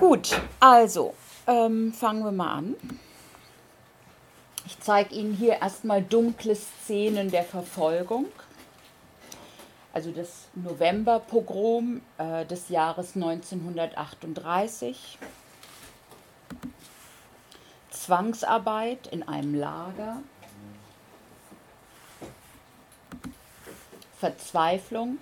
[0.00, 1.14] Gut, also
[1.46, 2.74] ähm, fangen wir mal an.
[4.64, 8.24] Ich zeige Ihnen hier erstmal dunkle Szenen der Verfolgung.
[9.92, 15.18] Also das Novemberpogrom äh, des Jahres 1938.
[17.90, 20.22] Zwangsarbeit in einem Lager.
[24.18, 25.18] Verzweiflung.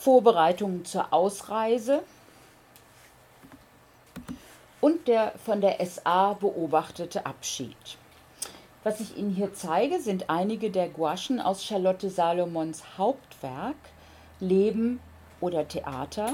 [0.00, 2.02] Vorbereitungen zur Ausreise
[4.80, 7.76] und der von der SA beobachtete Abschied.
[8.82, 13.76] Was ich Ihnen hier zeige, sind einige der Gouachen aus Charlotte Salomons Hauptwerk
[14.40, 15.00] Leben
[15.38, 16.32] oder Theater,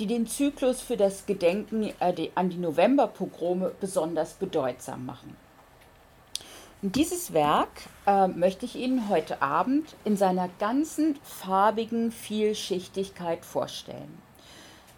[0.00, 5.36] die den Zyklus für das Gedenken äh, an die Novemberpogrome besonders bedeutsam machen.
[6.80, 14.22] Dieses Werk äh, möchte ich Ihnen heute Abend in seiner ganzen farbigen Vielschichtigkeit vorstellen.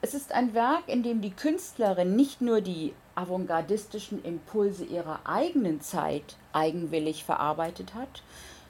[0.03, 5.81] Es ist ein Werk, in dem die Künstlerin nicht nur die avantgardistischen Impulse ihrer eigenen
[5.81, 8.23] Zeit eigenwillig verarbeitet hat,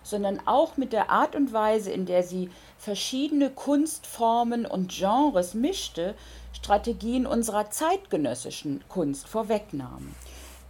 [0.04, 6.14] sondern auch mit der Art und Weise, in der sie verschiedene Kunstformen und Genres mischte,
[6.52, 10.14] Strategien unserer zeitgenössischen Kunst vorwegnahm.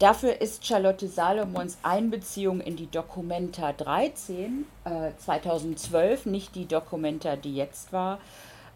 [0.00, 7.54] Dafür ist Charlotte Salomons Einbeziehung in die Documenta 13 äh, 2012, nicht die Documenta, die
[7.54, 8.18] jetzt war,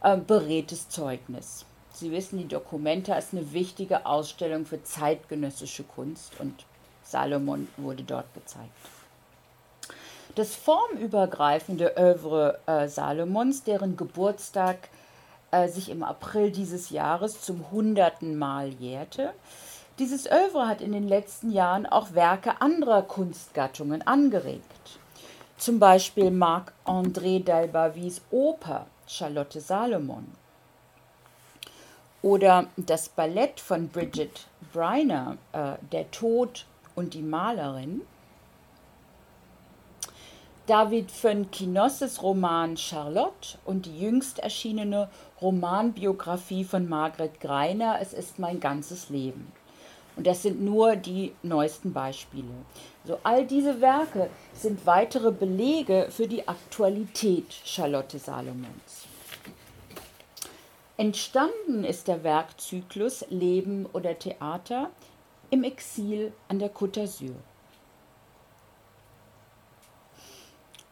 [0.03, 1.65] äh, beredtes Zeugnis.
[1.95, 6.67] Sie wissen, die Documenta ist eine wichtige Ausstellung für zeitgenössische Kunst und
[7.03, 8.69] Salomon wurde dort gezeigt.
[10.35, 14.91] Das formübergreifende Övre äh, Salomons, deren Geburtstag
[15.53, 19.33] äh, sich im April dieses Jahres zum hunderten Mal jährte,
[19.99, 24.99] dieses Övre hat in den letzten Jahren auch Werke anderer Kunstgattungen angeregt.
[25.57, 30.27] Zum Beispiel Marc-André Dalbavys Oper Charlotte Salomon
[32.23, 38.01] oder das Ballett von Bridget Briner, äh, Der Tod und die Malerin.
[40.67, 45.11] David von Kinosses Roman Charlotte und die jüngst erschienene
[45.43, 49.53] Romanbiografie von Margret Greiner Es ist mein ganzes Leben.
[50.17, 52.53] Und das sind nur die neuesten Beispiele.
[53.05, 59.07] So, all diese Werke sind weitere Belege für die Aktualität Charlotte Salomons.
[60.97, 64.91] Entstanden ist der Werkzyklus Leben oder Theater
[65.51, 67.35] im Exil an der Côte d'Azur.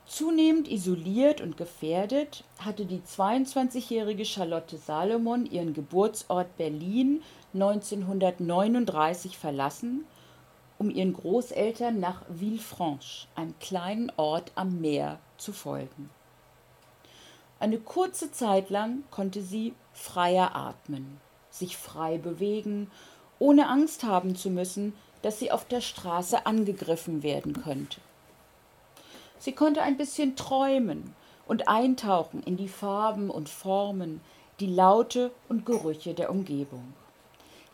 [0.06, 7.22] Zunehmend isoliert und gefährdet hatte die 22-jährige Charlotte Salomon ihren Geburtsort Berlin
[7.54, 10.04] 1939 verlassen,
[10.78, 16.10] um ihren Großeltern nach Villefranche, einem kleinen Ort am Meer, zu folgen.
[17.60, 21.20] Eine kurze Zeit lang konnte sie freier atmen,
[21.50, 22.90] sich frei bewegen,
[23.38, 28.00] ohne Angst haben zu müssen, dass sie auf der Straße angegriffen werden könnte.
[29.38, 31.14] Sie konnte ein bisschen träumen
[31.46, 34.20] und eintauchen in die Farben und Formen,
[34.60, 36.94] die Laute und Gerüche der Umgebung.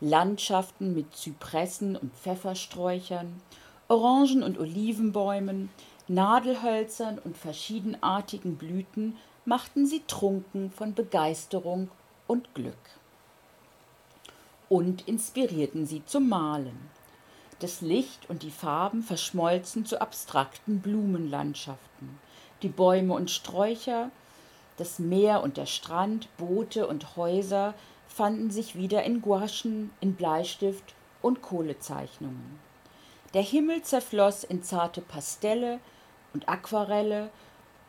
[0.00, 3.40] Landschaften mit Zypressen und Pfeffersträuchern,
[3.88, 5.70] Orangen- und Olivenbäumen,
[6.06, 11.90] Nadelhölzern und verschiedenartigen Blüten machten sie trunken von Begeisterung
[12.26, 12.74] und Glück.
[14.68, 16.78] Und inspirierten sie zum Malen.
[17.58, 22.18] Das Licht und die Farben verschmolzen zu abstrakten Blumenlandschaften.
[22.62, 24.10] Die Bäume und Sträucher,
[24.76, 27.74] das Meer und der Strand, Boote und Häuser
[28.18, 32.58] fanden sich wieder in Gouachen, in Bleistift und Kohlezeichnungen.
[33.32, 35.78] Der Himmel zerfloss in zarte Pastelle
[36.34, 37.30] und Aquarelle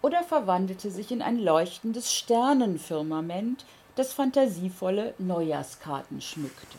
[0.04, 6.78] oder verwandelte sich in ein leuchtendes Sternenfirmament, das fantasievolle Neujahrskarten schmückte.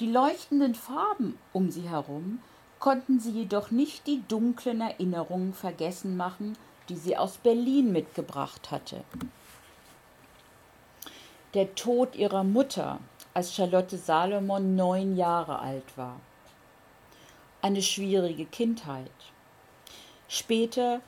[0.00, 2.40] Die leuchtenden Farben um sie herum
[2.78, 6.58] konnten sie jedoch nicht die dunklen Erinnerungen vergessen machen,
[6.90, 9.02] die sie aus Berlin mitgebracht hatte.
[11.56, 12.98] Der Tod ihrer Mutter,
[13.32, 16.20] als Charlotte Salomon neun Jahre alt war.
[17.62, 19.10] Eine schwierige Kindheit.
[20.28, 21.00] Später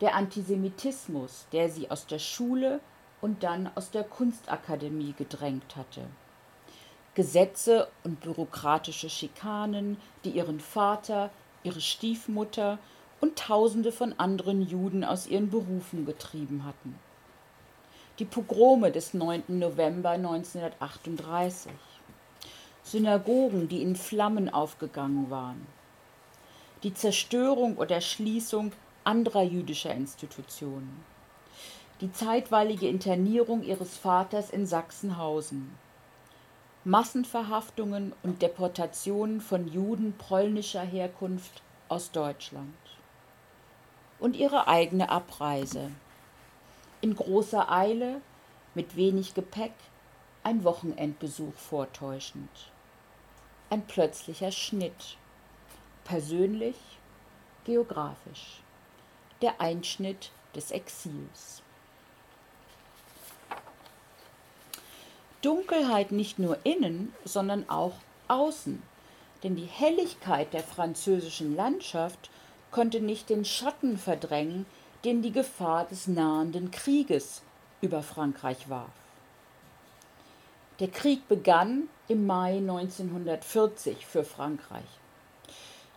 [0.00, 2.80] der Antisemitismus, der sie aus der Schule
[3.20, 6.00] und dann aus der Kunstakademie gedrängt hatte.
[7.12, 11.28] Gesetze und bürokratische Schikanen, die ihren Vater,
[11.62, 12.78] ihre Stiefmutter
[13.20, 16.98] und Tausende von anderen Juden aus ihren Berufen getrieben hatten.
[18.22, 19.58] Die Pogrome des 9.
[19.58, 21.72] November 1938.
[22.84, 25.66] Synagogen, die in Flammen aufgegangen waren
[26.82, 28.72] die Zerstörung oder Schließung
[29.04, 31.04] anderer jüdischer Institutionen.
[32.00, 35.72] Die zeitweilige Internierung ihres Vaters in Sachsenhausen.
[36.84, 42.74] Massenverhaftungen und Deportationen von Juden polnischer Herkunft aus Deutschland.
[44.18, 45.90] Und ihre eigene Abreise.
[47.02, 48.20] In großer Eile,
[48.76, 49.72] mit wenig Gepäck,
[50.44, 52.48] ein Wochenendbesuch vortäuschend.
[53.70, 55.16] Ein plötzlicher Schnitt.
[56.04, 56.76] Persönlich,
[57.64, 58.62] geografisch.
[59.40, 61.62] Der Einschnitt des Exils.
[65.40, 67.94] Dunkelheit nicht nur innen, sondern auch
[68.28, 68.80] außen.
[69.42, 72.30] Denn die Helligkeit der französischen Landschaft
[72.70, 74.66] konnte nicht den Schatten verdrängen,
[75.04, 77.42] den die Gefahr des nahenden Krieges
[77.80, 78.90] über Frankreich warf.
[80.78, 84.84] Der Krieg begann im Mai 1940 für Frankreich.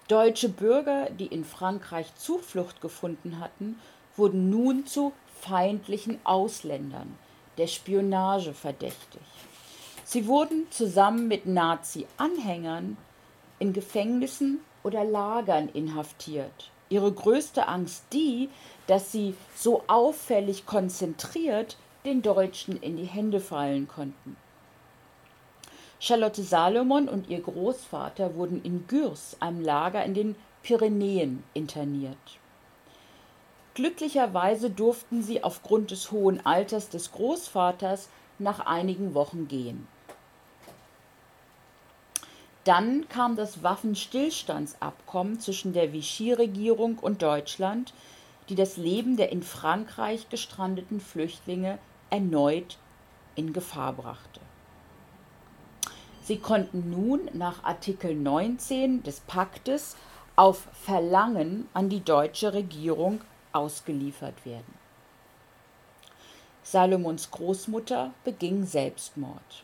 [0.08, 3.80] Deutsche Bürger, die in Frankreich Zuflucht gefunden hatten,
[4.16, 7.18] wurden nun zu feindlichen Ausländern,
[7.58, 9.22] der Spionage verdächtig.
[10.04, 12.98] Sie wurden zusammen mit Nazi-Anhängern
[13.58, 16.70] in Gefängnissen oder Lagern inhaftiert.
[16.90, 18.50] Ihre größte Angst die,
[18.88, 24.38] dass sie so auffällig konzentriert den Deutschen in die Hände fallen konnten.
[26.00, 32.18] Charlotte Salomon und ihr Großvater wurden in Gürs, einem Lager in den Pyrenäen, interniert.
[33.74, 38.10] Glücklicherweise durften sie aufgrund des hohen Alters des Großvaters
[38.40, 39.88] nach einigen Wochen gehen.
[42.64, 47.94] Dann kam das Waffenstillstandsabkommen zwischen der Vichy-Regierung und Deutschland,
[48.50, 52.78] die das Leben der in Frankreich gestrandeten Flüchtlinge erneut
[53.36, 54.40] in Gefahr brachte.
[56.24, 59.96] Sie konnten nun nach Artikel 19 des Paktes
[60.36, 63.22] auf Verlangen an die deutsche Regierung
[63.54, 64.74] ausgeliefert werden.
[66.64, 69.64] Salomons Großmutter beging Selbstmord.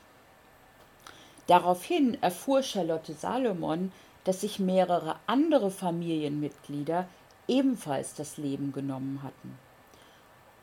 [1.48, 3.92] Daraufhin erfuhr Charlotte Salomon,
[4.24, 7.08] dass sich mehrere andere Familienmitglieder
[7.52, 9.60] ebenfalls das Leben genommen hatten.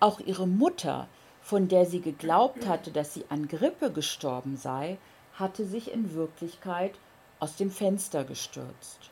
[0.01, 1.07] Auch ihre Mutter,
[1.43, 4.99] von der sie geglaubt hatte, dass sie an Grippe gestorben sei,
[5.35, 6.95] hatte sich in Wirklichkeit
[7.39, 9.11] aus dem Fenster gestürzt.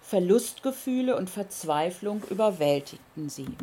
[0.00, 3.56] Verlustgefühle und Verzweiflung überwältigten sie.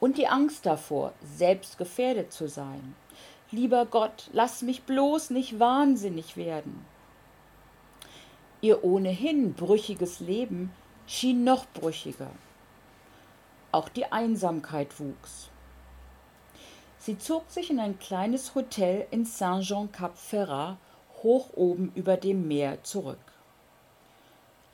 [0.00, 2.94] Und die Angst davor, selbst gefährdet zu sein,
[3.52, 6.84] Lieber Gott, lass mich bloß nicht wahnsinnig werden.
[8.62, 10.72] Ihr ohnehin brüchiges Leben
[11.06, 12.30] schien noch brüchiger.
[13.72, 15.48] Auch die Einsamkeit wuchs.
[16.98, 20.76] Sie zog sich in ein kleines Hotel in Saint-Jean-Cap-Ferrat
[21.22, 23.18] hoch oben über dem Meer zurück.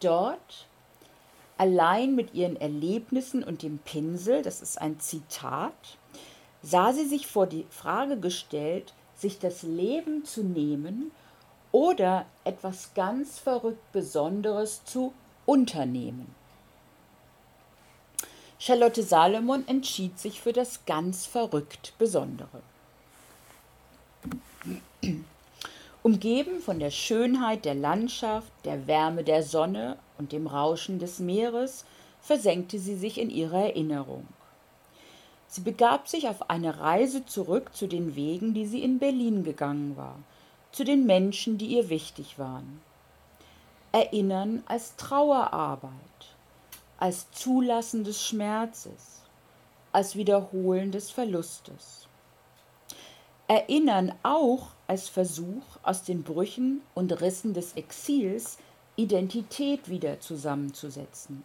[0.01, 0.67] Dort,
[1.57, 5.99] allein mit ihren Erlebnissen und dem Pinsel, das ist ein Zitat,
[6.63, 11.13] sah sie sich vor die Frage gestellt, sich das Leben zu nehmen
[11.77, 15.13] oder etwas ganz verrückt Besonderes zu
[15.45, 16.35] unternehmen.
[18.59, 22.63] Charlotte Salomon entschied sich für das ganz verrückt Besondere.
[26.03, 31.85] Umgeben von der Schönheit der Landschaft, der Wärme der Sonne und dem Rauschen des Meeres,
[32.23, 34.27] versenkte sie sich in ihre Erinnerung.
[35.47, 39.95] Sie begab sich auf eine Reise zurück zu den Wegen, die sie in Berlin gegangen
[39.99, 40.19] war,
[40.73, 42.81] zu den Menschen, die ihr wichtig waren.
[43.93, 45.91] Erinnern als Trauerarbeit,
[46.99, 49.23] als Zulassen des Schmerzes,
[49.93, 52.09] als Wiederholen des Verlustes.
[53.49, 58.59] Erinnern auch als Versuch, aus den Brüchen und Rissen des Exils
[58.97, 61.45] Identität wieder zusammenzusetzen.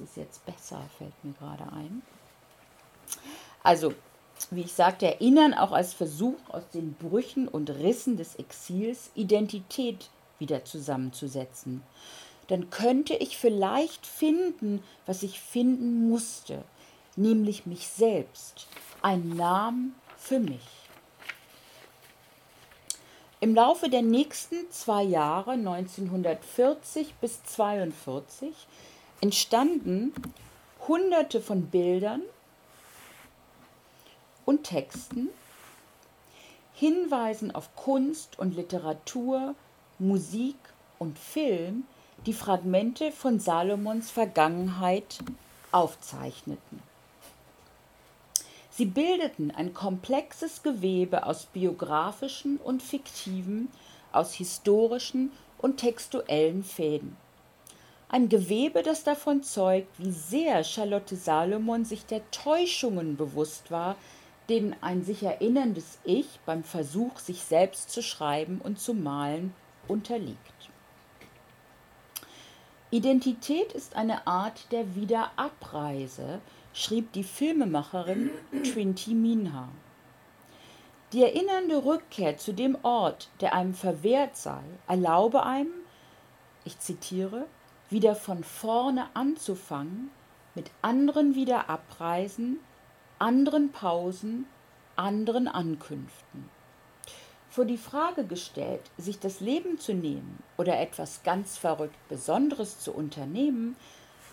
[0.00, 2.02] ist jetzt besser, fällt mir gerade ein.
[3.62, 3.94] Also,
[4.50, 10.10] wie ich sagte, erinnern auch als Versuch, aus den Brüchen und Rissen des Exils Identität
[10.38, 11.82] wieder zusammenzusetzen.
[12.48, 16.64] Dann könnte ich vielleicht finden, was ich finden musste,
[17.16, 18.66] nämlich mich selbst,
[19.02, 20.60] einen Namen für mich.
[23.42, 28.54] Im Laufe der nächsten zwei Jahre, 1940 bis 1942,
[29.20, 30.12] entstanden
[30.86, 32.22] hunderte von Bildern
[34.50, 35.28] und Texten,
[36.74, 39.54] Hinweisen auf Kunst und Literatur,
[40.00, 40.56] Musik
[40.98, 41.84] und Film,
[42.26, 45.20] die Fragmente von Salomons Vergangenheit
[45.70, 46.82] aufzeichneten.
[48.72, 53.68] Sie bildeten ein komplexes Gewebe aus biografischen und fiktiven,
[54.10, 57.16] aus historischen und textuellen Fäden.
[58.08, 63.94] Ein Gewebe, das davon zeugt, wie sehr Charlotte Salomon sich der Täuschungen bewusst war,
[64.50, 69.54] denen ein sich erinnerndes Ich beim Versuch, sich selbst zu schreiben und zu malen,
[69.88, 70.38] unterliegt.
[72.90, 76.40] Identität ist eine Art der Wiederabreise,
[76.72, 78.30] schrieb die Filmemacherin
[78.64, 79.68] Trinity Minha.
[81.12, 85.72] Die erinnernde Rückkehr zu dem Ort, der einem verwehrt sei, erlaube einem,
[86.64, 87.46] ich zitiere,
[87.90, 90.10] wieder von vorne anzufangen,
[90.54, 92.58] mit anderen Wiederabreisen,
[93.20, 94.46] anderen Pausen,
[94.96, 96.48] anderen Ankünften.
[97.50, 102.92] Vor die Frage gestellt, sich das Leben zu nehmen oder etwas ganz verrückt Besonderes zu
[102.92, 103.76] unternehmen,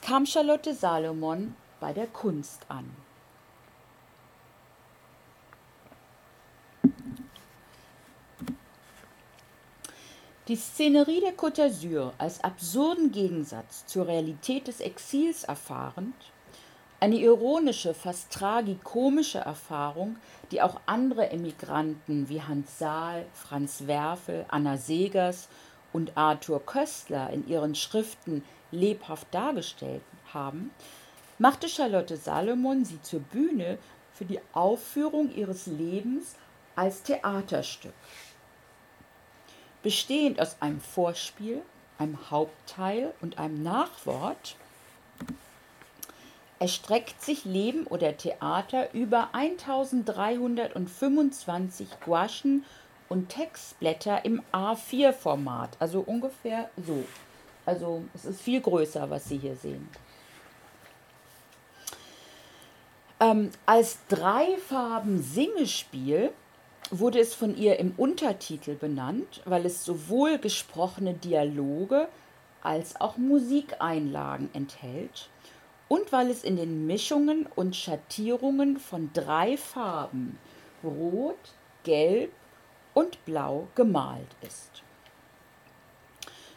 [0.01, 2.89] kam Charlotte Salomon bei der Kunst an.
[10.47, 16.15] Die Szenerie der Côte d'Azur als absurden Gegensatz zur Realität des Exils erfahrend,
[16.99, 20.17] eine ironische, fast tragikomische Erfahrung,
[20.51, 25.47] die auch andere Emigranten wie Hans Saal, Franz Werfel, Anna Segers
[25.93, 30.01] und Arthur Köstler in ihren Schriften lebhaft dargestellt
[30.33, 30.71] haben,
[31.37, 33.77] machte Charlotte Salomon sie zur Bühne
[34.13, 36.35] für die Aufführung ihres Lebens
[36.75, 37.93] als Theaterstück.
[39.83, 41.61] Bestehend aus einem Vorspiel,
[41.99, 44.55] einem Hauptteil und einem Nachwort
[46.59, 52.65] erstreckt sich Leben oder Theater über 1325 Gouachen
[53.09, 57.05] und Textblätter im A4-Format, also ungefähr so.
[57.65, 59.89] Also es ist viel größer, was Sie hier sehen.
[63.19, 66.31] Ähm, als Dreifarben-Singespiel
[66.91, 72.07] wurde es von ihr im Untertitel benannt, weil es sowohl gesprochene Dialoge
[72.61, 75.29] als auch Musikeinlagen enthält
[75.87, 80.37] und weil es in den Mischungen und Schattierungen von drei Farben
[80.83, 81.37] Rot,
[81.83, 82.31] Gelb
[82.93, 84.83] und Blau gemalt ist.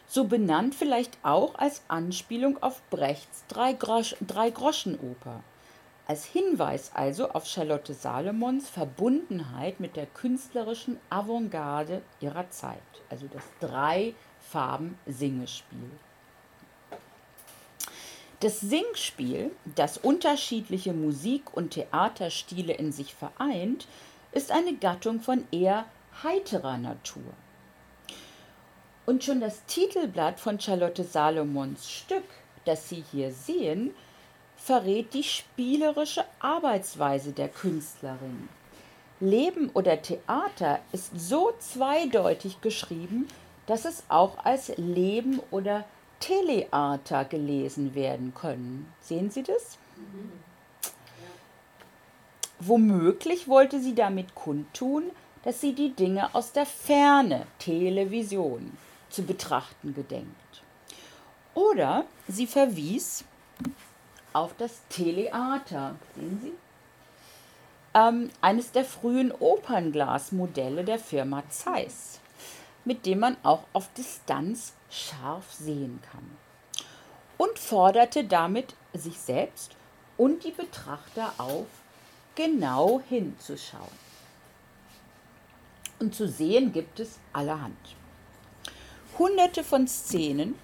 [0.07, 5.41] So benannt vielleicht auch als Anspielung auf Brechts Drei-Groschen-Oper.
[6.05, 13.43] Als Hinweis also auf Charlotte Salomons Verbundenheit mit der künstlerischen Avantgarde ihrer Zeit, also das
[13.61, 15.91] Drei-Farben-Singespiel.
[18.41, 23.87] Das Singspiel, das unterschiedliche Musik- und Theaterstile in sich vereint,
[24.31, 25.85] ist eine Gattung von eher
[26.23, 27.21] heiterer Natur.
[29.05, 32.23] Und schon das Titelblatt von Charlotte Salomons Stück,
[32.65, 33.93] das Sie hier sehen,
[34.55, 38.49] verrät die spielerische Arbeitsweise der Künstlerin.
[39.19, 43.27] Leben oder Theater ist so zweideutig geschrieben,
[43.67, 45.85] dass es auch als Leben oder
[46.21, 48.91] Teleater gelesen werden können.
[49.01, 49.77] Sehen Sie das?
[52.59, 55.11] Womöglich wollte sie damit kundtun,
[55.43, 58.77] dass sie die Dinge aus der Ferne, Television,
[59.09, 60.61] zu betrachten gedenkt.
[61.55, 63.25] Oder sie verwies
[64.31, 66.53] auf das Teleater, sehen Sie?
[67.93, 72.19] Ähm, eines der frühen Opernglasmodelle der Firma Zeiss,
[72.85, 76.37] mit dem man auch auf Distanz scharf sehen kann.
[77.37, 79.75] Und forderte damit sich selbst
[80.17, 81.65] und die Betrachter auf,
[82.35, 84.11] genau hinzuschauen.
[85.99, 87.95] Und zu sehen gibt es allerhand.
[89.17, 90.55] Hunderte von Szenen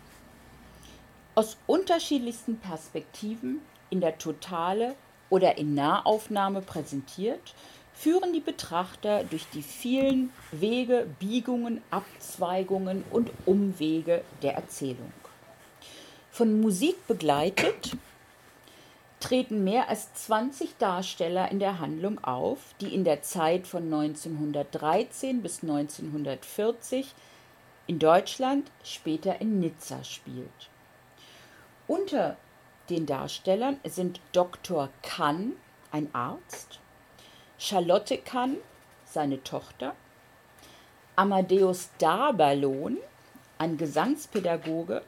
[1.36, 4.96] aus unterschiedlichsten Perspektiven in der Totale
[5.30, 7.54] oder in Nahaufnahme präsentiert
[7.98, 15.12] führen die Betrachter durch die vielen Wege, Biegungen, Abzweigungen und Umwege der Erzählung.
[16.30, 17.98] Von Musik begleitet
[19.20, 25.42] treten mehr als 20 Darsteller in der Handlung auf, die in der Zeit von 1913
[25.42, 27.16] bis 1940
[27.88, 30.70] in Deutschland, später in Nizza spielt.
[31.88, 32.38] Unter
[32.92, 34.90] den Darstellern sind Dr.
[35.02, 35.54] Kann,
[35.92, 36.80] ein Arzt,
[37.60, 38.58] Charlotte Kann,
[39.06, 39.96] seine Tochter,
[41.16, 42.98] Amadeus Daberlohn,
[43.58, 45.02] ein Gesangspädagoge,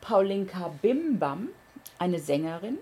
[0.00, 1.50] Paulinka Bimbam,
[2.00, 2.78] eine Sängerin,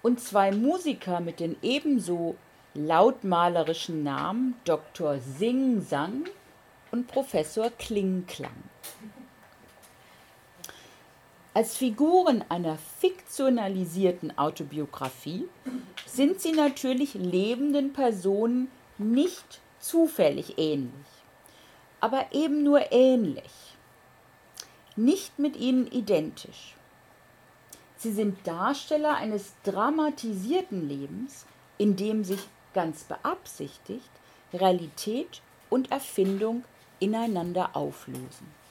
[0.00, 2.36] und zwei Musiker mit den ebenso
[2.74, 5.18] lautmalerischen Namen Dr.
[5.18, 6.24] Sing Sang
[6.90, 8.50] und Professor Klingklang.
[11.54, 15.48] Als Figuren einer fiktionalisierten Autobiografie
[16.06, 21.06] sind sie natürlich lebenden Personen nicht zufällig ähnlich,
[22.00, 23.50] aber eben nur ähnlich.
[24.96, 26.74] nicht mit ihnen identisch.
[27.96, 31.46] Sie sind Darsteller eines dramatisierten Lebens,
[31.78, 32.40] in dem sich
[32.74, 34.10] ganz beabsichtigt
[34.52, 35.40] Realität
[35.70, 36.64] und Erfindung
[37.00, 38.61] ineinander auflösen.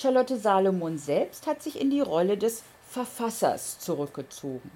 [0.00, 4.70] Charlotte Salomon selbst hat sich in die Rolle des Verfassers zurückgezogen.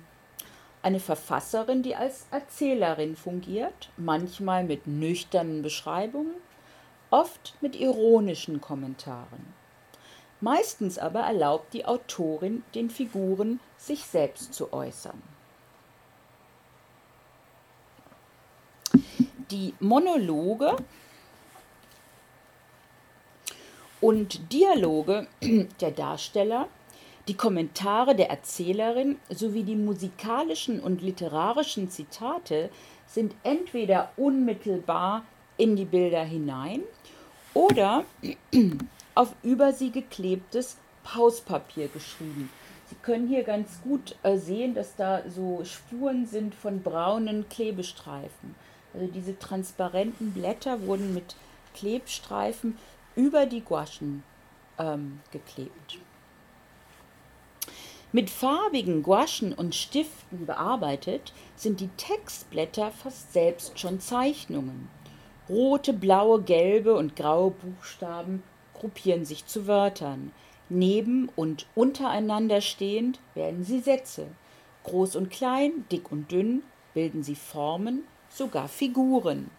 [0.83, 6.35] Eine Verfasserin, die als Erzählerin fungiert, manchmal mit nüchternen Beschreibungen,
[7.11, 9.55] oft mit ironischen Kommentaren.
[10.41, 15.23] Meistens aber erlaubt die Autorin den Figuren, sich selbst zu äußern.
[19.52, 20.75] Die Monologe
[24.03, 25.29] und Dialoge
[25.81, 26.69] der Darsteller,
[27.29, 32.69] die Kommentare der Erzählerin sowie die musikalischen und literarischen Zitate
[33.07, 35.23] sind entweder unmittelbar
[35.57, 36.83] in die Bilder hinein
[37.55, 38.05] oder
[39.15, 42.51] auf über sie geklebtes Pauspapier geschrieben.
[42.89, 48.57] Sie können hier ganz gut äh, sehen, dass da so Spuren sind von braunen Klebestreifen.
[48.93, 51.37] Also diese transparenten Blätter wurden mit
[51.75, 52.77] Klebstreifen
[53.16, 54.23] über die Gouachen
[54.78, 55.99] ähm, geklebt.
[58.14, 64.90] Mit farbigen Gouachen und Stiften bearbeitet sind die Textblätter fast selbst schon Zeichnungen.
[65.49, 68.42] Rote, blaue, gelbe und graue Buchstaben
[68.75, 70.33] gruppieren sich zu Wörtern.
[70.69, 74.26] Neben und untereinander stehend werden sie Sätze.
[74.85, 79.50] Groß und klein, dick und dünn bilden sie Formen, sogar Figuren.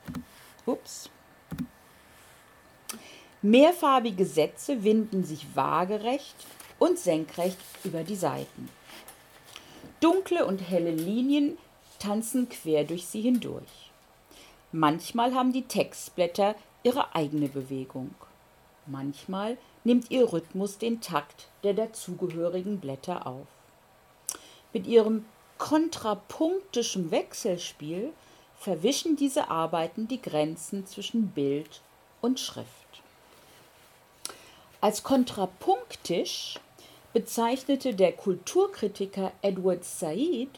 [0.65, 1.10] Ups.
[3.46, 6.34] Mehrfarbige Sätze winden sich waagerecht
[6.80, 8.70] und senkrecht über die Seiten.
[10.00, 11.58] Dunkle und helle Linien
[12.00, 13.92] tanzen quer durch sie hindurch.
[14.72, 18.16] Manchmal haben die Textblätter ihre eigene Bewegung.
[18.86, 23.48] Manchmal nimmt ihr Rhythmus den Takt der dazugehörigen Blätter auf.
[24.72, 25.26] Mit ihrem
[25.58, 28.14] kontrapunktischen Wechselspiel
[28.58, 31.82] verwischen diese Arbeiten die Grenzen zwischen Bild
[32.22, 32.82] und Schrift.
[34.83, 36.59] Als kontrapunktisch
[37.13, 40.50] bezeichnete der Kulturkritiker Edward Said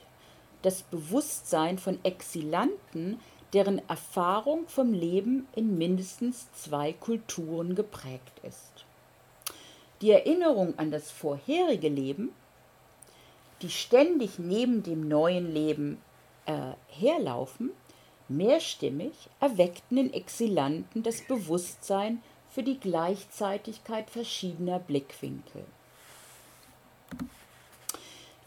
[0.63, 3.19] das Bewusstsein von Exilanten
[3.53, 8.85] deren Erfahrung vom Leben in mindestens zwei Kulturen geprägt ist.
[10.01, 12.33] Die Erinnerung an das vorherige Leben,
[13.61, 16.01] die ständig neben dem neuen Leben
[16.47, 17.69] äh, herlaufen,
[18.27, 22.23] mehrstimmig erweckten in Exilanten das Bewusstsein
[22.55, 25.65] für die Gleichzeitigkeit verschiedener Blickwinkel.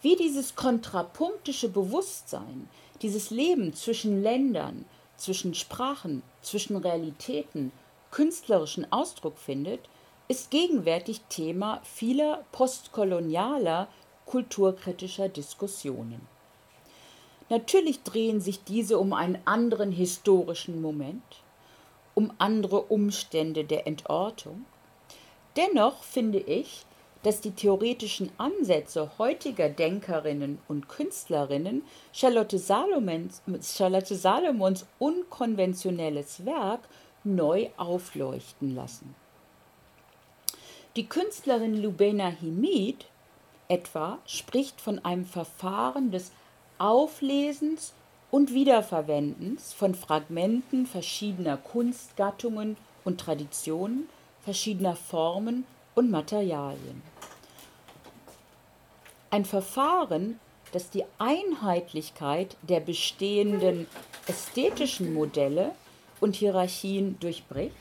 [0.01, 2.71] Wie dieses kontrapunktische Bewusstsein,
[3.03, 4.87] dieses Leben zwischen Ländern,
[5.19, 7.71] zwischen Sprachen, zwischen Realitäten
[8.11, 9.81] künstlerischen Ausdruck findet,
[10.27, 13.89] ist gegenwärtig Thema vieler postkolonialer
[14.25, 16.27] kulturkritischer Diskussionen.
[17.51, 21.43] Natürlich drehen sich diese um einen anderen historischen Moment,
[22.19, 24.65] um andere Umstände der Entortung.
[25.57, 26.85] Dennoch finde ich,
[27.23, 36.81] dass die theoretischen Ansätze heutiger Denkerinnen und Künstlerinnen Charlotte Salomons, Charlotte Salomons unkonventionelles Werk
[37.23, 39.15] neu aufleuchten lassen.
[40.97, 43.07] Die Künstlerin Lubena Himid
[43.69, 46.33] etwa spricht von einem Verfahren des
[46.79, 47.95] Auflesens
[48.31, 54.09] und Wiederverwendens von Fragmenten verschiedener Kunstgattungen und Traditionen,
[54.43, 55.65] verschiedener Formen
[55.95, 57.03] und Materialien.
[59.31, 60.39] Ein Verfahren,
[60.73, 63.87] das die Einheitlichkeit der bestehenden
[64.27, 65.73] ästhetischen Modelle
[66.21, 67.75] und Hierarchien durchbricht,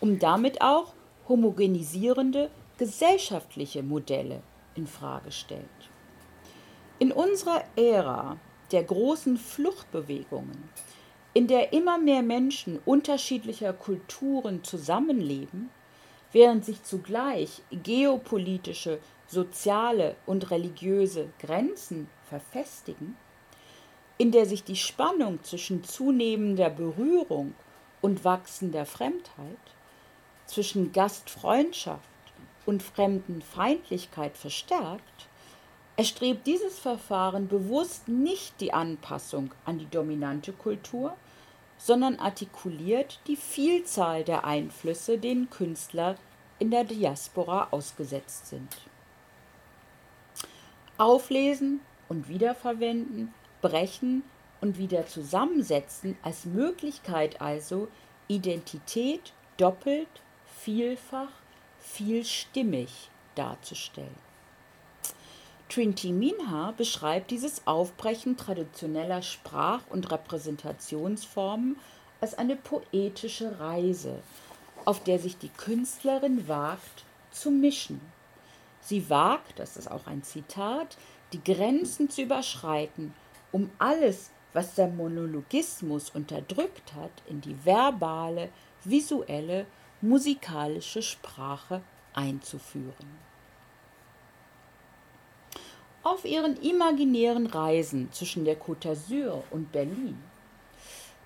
[0.00, 0.92] um damit auch
[1.28, 4.42] homogenisierende gesellschaftliche Modelle
[4.74, 5.68] in Frage stellt.
[6.98, 8.36] In unserer Ära
[8.72, 10.68] der großen Fluchtbewegungen,
[11.34, 15.70] in der immer mehr Menschen unterschiedlicher Kulturen zusammenleben,
[16.32, 23.16] während sich zugleich geopolitische, soziale und religiöse Grenzen verfestigen,
[24.18, 27.54] in der sich die Spannung zwischen zunehmender Berührung
[28.00, 29.58] und wachsender Fremdheit,
[30.46, 32.02] zwischen Gastfreundschaft
[32.66, 35.29] und Fremdenfeindlichkeit verstärkt,
[36.00, 41.14] erstrebt dieses Verfahren bewusst nicht die Anpassung an die dominante Kultur,
[41.76, 46.14] sondern artikuliert die Vielzahl der Einflüsse, denen Künstler
[46.58, 48.78] in der Diaspora ausgesetzt sind.
[50.96, 54.22] Auflesen und wiederverwenden, brechen
[54.62, 57.88] und wieder zusammensetzen als Möglichkeit also,
[58.26, 60.08] Identität doppelt,
[60.46, 61.28] vielfach,
[61.78, 64.29] vielstimmig darzustellen.
[65.70, 71.76] Trinity Minha beschreibt dieses Aufbrechen traditioneller Sprach- und Repräsentationsformen
[72.20, 74.18] als eine poetische Reise,
[74.84, 78.00] auf der sich die Künstlerin wagt zu mischen.
[78.80, 80.96] Sie wagt, das ist auch ein Zitat,
[81.32, 83.14] die Grenzen zu überschreiten,
[83.52, 88.48] um alles, was der Monologismus unterdrückt hat, in die verbale,
[88.82, 89.66] visuelle,
[90.00, 91.80] musikalische Sprache
[92.12, 93.29] einzuführen.
[96.02, 100.16] Auf ihren imaginären Reisen zwischen der Côte d'Azur und Berlin,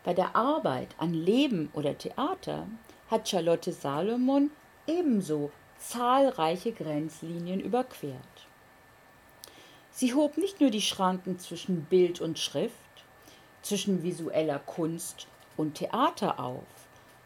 [0.03, 2.67] bei der Arbeit an Leben oder Theater,
[3.09, 4.51] hat Charlotte Salomon
[4.89, 8.49] ebenso zahlreiche Grenzlinien überquert.
[9.93, 12.75] Sie hob nicht nur die Schranken zwischen Bild und Schrift,
[13.63, 16.65] zwischen visueller Kunst und Theater auf,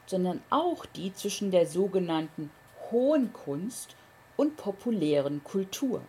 [0.04, 2.50] sondern auch die zwischen der sogenannten
[2.90, 3.96] hohen Kunst
[4.36, 6.02] und populären Kultur.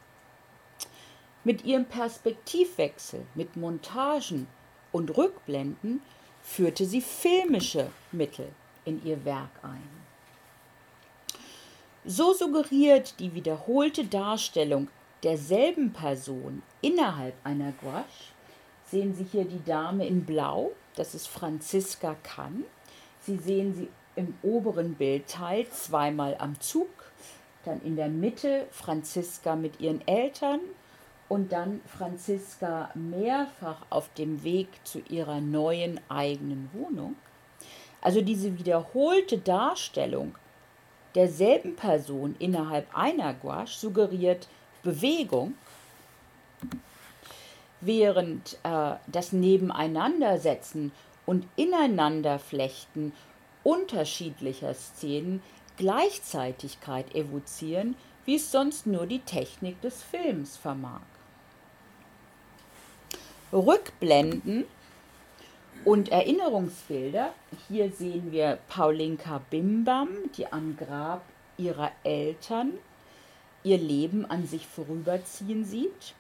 [1.43, 4.47] Mit ihrem Perspektivwechsel, mit Montagen
[4.91, 6.01] und Rückblenden
[6.41, 8.49] führte sie filmische Mittel
[8.85, 9.87] in ihr Werk ein.
[12.05, 14.87] So suggeriert die wiederholte Darstellung
[15.23, 18.33] derselben Person innerhalb einer Gouache,
[18.85, 22.63] sehen Sie hier die Dame in Blau, das ist Franziska Kann.
[23.21, 26.89] Sie sehen sie im oberen Bildteil zweimal am Zug,
[27.63, 30.61] dann in der Mitte Franziska mit ihren Eltern
[31.29, 37.15] und dann Franziska mehrfach auf dem Weg zu ihrer neuen eigenen Wohnung.
[38.01, 40.35] Also diese wiederholte Darstellung
[41.15, 44.47] derselben Person innerhalb einer Gouache suggeriert
[44.83, 45.53] Bewegung,
[47.81, 50.91] während äh, das Nebeneinandersetzen
[51.25, 53.13] und Ineinanderflechten
[53.63, 55.41] unterschiedlicher Szenen
[55.77, 61.01] Gleichzeitigkeit evozieren, wie es sonst nur die Technik des Films vermag.
[63.51, 64.65] Rückblenden
[65.83, 67.33] und Erinnerungsbilder.
[67.67, 71.23] Hier sehen wir Paulinka Bimbam, die am Grab
[71.57, 72.73] ihrer Eltern
[73.63, 76.13] ihr Leben an sich vorüberziehen sieht.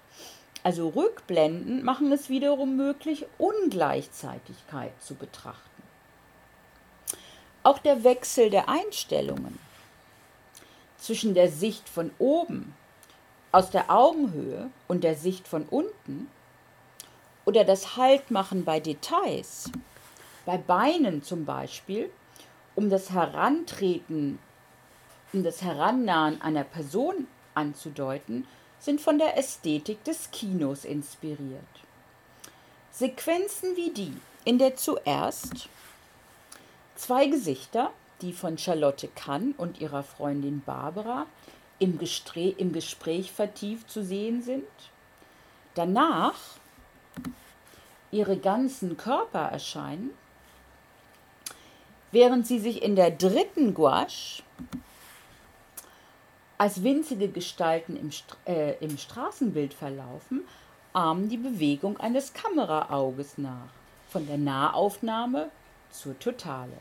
[0.63, 5.83] Also Rückblenden machen es wiederum möglich, Ungleichzeitigkeit zu betrachten.
[7.61, 9.59] Auch der Wechsel der Einstellungen
[10.97, 12.75] zwischen der Sicht von oben,
[13.51, 16.27] aus der Augenhöhe und der Sicht von unten
[17.49, 19.71] oder das Haltmachen bei Details,
[20.45, 22.11] bei Beinen zum Beispiel,
[22.75, 24.37] um das Herantreten,
[25.33, 28.45] um das Herannahen einer Person anzudeuten,
[28.77, 31.63] sind von der Ästhetik des Kinos inspiriert.
[32.91, 34.13] Sequenzen wie die,
[34.45, 35.69] in der zuerst
[36.93, 37.89] zwei Gesichter,
[38.21, 41.25] die von Charlotte Kann und ihrer Freundin Barbara
[41.79, 44.67] im Gespräch, im Gespräch vertieft zu sehen sind,
[45.73, 46.58] danach
[48.11, 50.11] ihre ganzen Körper erscheinen,
[52.11, 54.43] während sie sich in der dritten Gouache
[56.57, 58.09] als winzige Gestalten im,
[58.45, 60.41] äh, im Straßenbild verlaufen,
[60.91, 63.69] ahmen die Bewegung eines Kameraauges nach,
[64.09, 65.49] von der Nahaufnahme
[65.91, 66.77] zur Totale.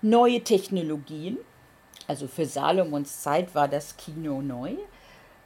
[0.00, 1.38] Neue Technologien,
[2.06, 4.74] also für Salomons Zeit war das Kino neu,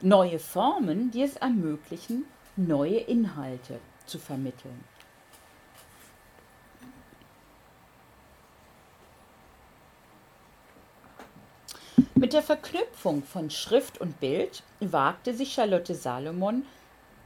[0.01, 4.83] neue Formen, die es ermöglichen, neue Inhalte zu vermitteln.
[12.15, 16.65] Mit der Verknüpfung von Schrift und Bild wagte sich Charlotte Salomon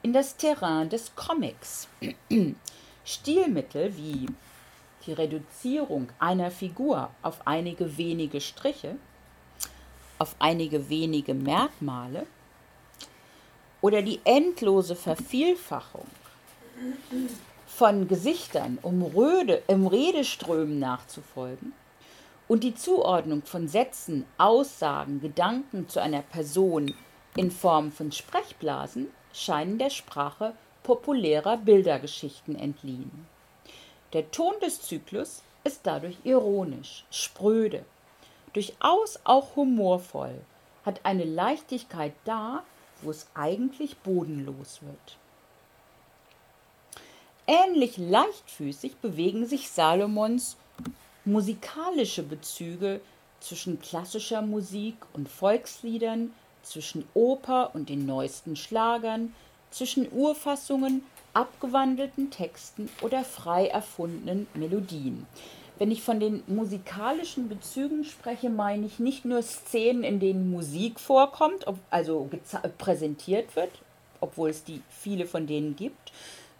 [0.02, 1.88] in das Terrain des Comics.
[3.06, 4.28] Stilmittel wie
[5.06, 8.96] die Reduzierung einer Figur auf einige wenige Striche,
[10.20, 12.26] auf einige wenige Merkmale
[13.82, 16.06] oder die endlose Vervielfachung
[17.68, 21.74] von Gesichtern, um, Röde, um Redeströmen nachzufolgen
[22.48, 26.94] und die Zuordnung von Sätzen, Aussagen, Gedanken zu einer Person
[27.36, 33.28] in Form von Sprechblasen scheinen der Sprache populärer Bildergeschichten entliehen.
[34.14, 37.84] Der Ton des Zyklus ist dadurch ironisch, spröde,
[38.54, 40.40] durchaus auch humorvoll,
[40.86, 42.64] hat eine Leichtigkeit da,
[43.02, 45.18] wo es eigentlich bodenlos wird.
[47.48, 50.58] Ähnlich leichtfüßig bewegen sich Salomons
[51.24, 53.02] musikalische Bezüge
[53.40, 56.34] zwischen klassischer Musik und Volksliedern,
[56.64, 59.34] zwischen Oper und den neuesten Schlagern,
[59.72, 65.28] zwischen Urfassungen, abgewandelten Texten oder frei erfundenen Melodien.
[65.80, 71.00] Wenn ich von den musikalischen Bezügen spreche, meine ich nicht nur Szenen, in denen Musik
[71.00, 72.30] vorkommt, also
[72.80, 73.70] präsentiert wird,
[74.20, 76.12] obwohl es die viele von denen gibt,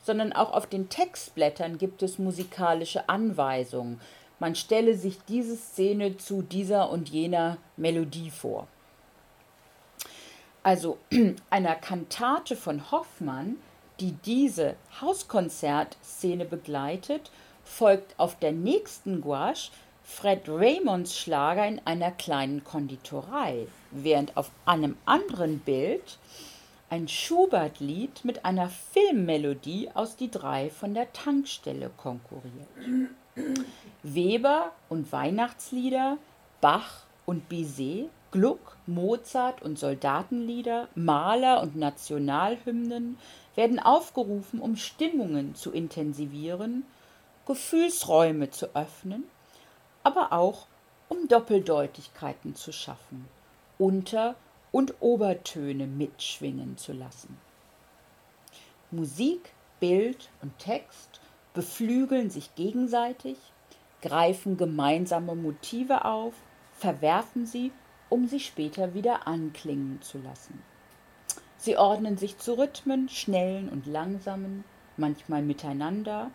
[0.04, 4.00] sondern auch auf den Textblättern gibt es musikalische Anweisungen.
[4.40, 8.68] Man stelle sich diese Szene zu dieser und jener Melodie vor.
[10.62, 11.00] Also
[11.50, 13.56] einer Kantate von Hoffmann,
[14.00, 17.32] die diese Hauskonzertszene begleitet,
[17.68, 19.72] folgt auf der nächsten Gouache
[20.04, 26.18] Fred Raymonds Schlager in einer kleinen Konditorei, während auf einem anderen Bild
[26.90, 32.68] ein Schubert-Lied mit einer Filmmelodie aus Die drei von der Tankstelle konkurriert.
[34.02, 36.18] Weber und Weihnachtslieder,
[36.62, 43.18] Bach und Bizet, Gluck, Mozart und Soldatenlieder, Maler und Nationalhymnen
[43.56, 46.86] werden aufgerufen, um Stimmungen zu intensivieren
[47.48, 49.24] Gefühlsräume zu öffnen,
[50.04, 50.68] aber auch
[51.10, 53.26] um Doppeldeutigkeiten zu schaffen,
[53.78, 54.36] Unter-
[54.72, 57.38] und Obertöne mitschwingen zu lassen.
[58.92, 61.22] Musik, Bild und Text
[61.54, 63.38] beflügeln sich gegenseitig,
[64.02, 66.34] greifen gemeinsame Motive auf,
[66.78, 67.72] verwerfen sie,
[68.10, 70.62] um sie später wieder anklingen zu lassen.
[71.58, 74.64] Sie ordnen sich zu Rhythmen, schnellen und langsamen,
[74.96, 76.32] manchmal miteinander,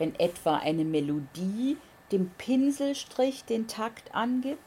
[0.00, 1.76] wenn etwa eine Melodie
[2.10, 4.58] dem Pinselstrich den Takt angibt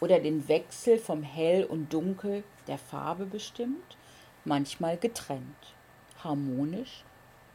[0.00, 3.96] oder den Wechsel vom Hell und Dunkel der Farbe bestimmt,
[4.44, 5.74] manchmal getrennt,
[6.22, 7.02] harmonisch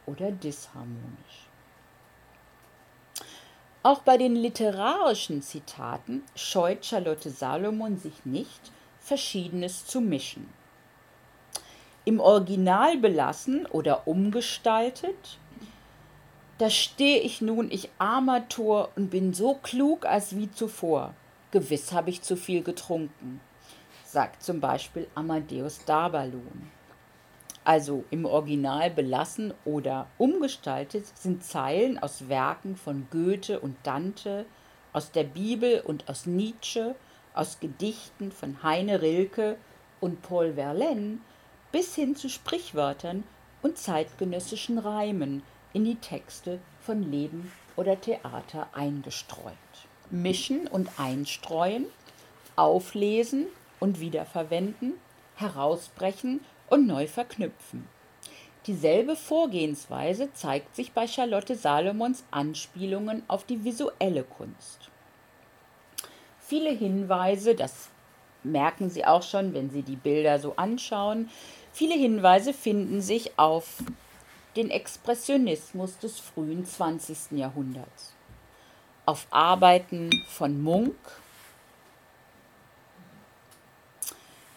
[0.04, 1.48] oder disharmonisch.
[3.82, 10.52] Auch bei den literarischen Zitaten scheut Charlotte Salomon sich nicht, Verschiedenes zu mischen.
[12.04, 15.38] Im Original belassen oder umgestaltet
[16.58, 21.14] da steh ich nun, ich armer Tor, und bin so klug als wie zuvor.
[21.50, 23.40] Gewiss habe ich zu viel getrunken,
[24.04, 26.70] sagt zum Beispiel Amadeus Dabalon.
[27.64, 34.46] Also im Original belassen oder umgestaltet sind Zeilen aus Werken von Goethe und Dante,
[34.92, 36.94] aus der Bibel und aus Nietzsche,
[37.34, 39.56] aus Gedichten von Heine Rilke
[40.00, 41.18] und Paul Verlaine
[41.72, 43.24] bis hin zu Sprichwörtern
[43.62, 45.42] und zeitgenössischen Reimen,
[45.76, 49.52] in die Texte von Leben oder Theater eingestreut.
[50.08, 51.84] Mischen und einstreuen,
[52.56, 53.44] auflesen
[53.78, 54.94] und wiederverwenden,
[55.34, 57.86] herausbrechen und neu verknüpfen.
[58.66, 64.90] Dieselbe Vorgehensweise zeigt sich bei Charlotte Salomons Anspielungen auf die visuelle Kunst.
[66.40, 67.90] Viele Hinweise, das
[68.42, 71.28] merken Sie auch schon, wenn Sie die Bilder so anschauen,
[71.70, 73.82] viele Hinweise finden sich auf
[74.56, 77.32] den Expressionismus des frühen 20.
[77.32, 78.14] Jahrhunderts.
[79.04, 80.96] Auf Arbeiten von Munk,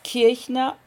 [0.03, 0.77] Kirchner,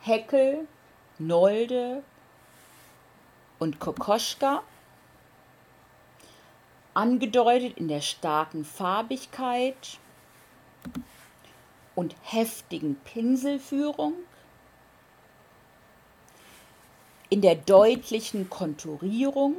[0.00, 0.66] Heckel,
[1.18, 2.02] Nolde
[3.58, 4.62] und Kokoschka,
[6.94, 9.98] angedeutet in der starken Farbigkeit
[11.94, 14.14] und heftigen Pinselführung,
[17.30, 19.56] in der deutlichen Konturierung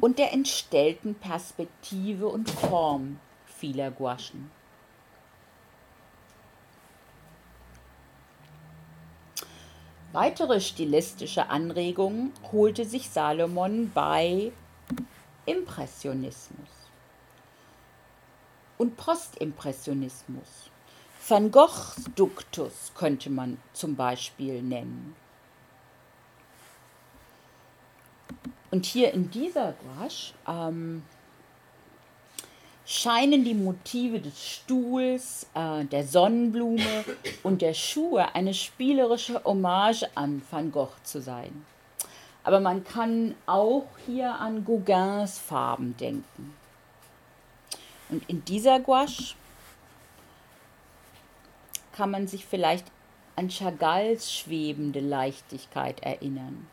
[0.00, 4.50] und der entstellten Perspektive und Form vieler Gouachen.
[10.12, 14.52] Weitere stilistische Anregungen holte sich Salomon bei
[15.44, 16.68] Impressionismus
[18.78, 20.70] und Postimpressionismus
[21.26, 25.16] Van Goghs Duktus könnte man zum Beispiel nennen.
[28.70, 31.02] Und hier in dieser Gouache ähm,
[32.84, 37.04] scheinen die Motive des Stuhls, äh, der Sonnenblume
[37.42, 41.64] und der Schuhe eine spielerische Hommage an Van Gogh zu sein.
[42.42, 46.54] Aber man kann auch hier an Gauguins Farben denken.
[48.10, 49.36] Und in dieser Gouache
[51.94, 52.86] kann man sich vielleicht
[53.36, 56.66] an Chagalls schwebende Leichtigkeit erinnern.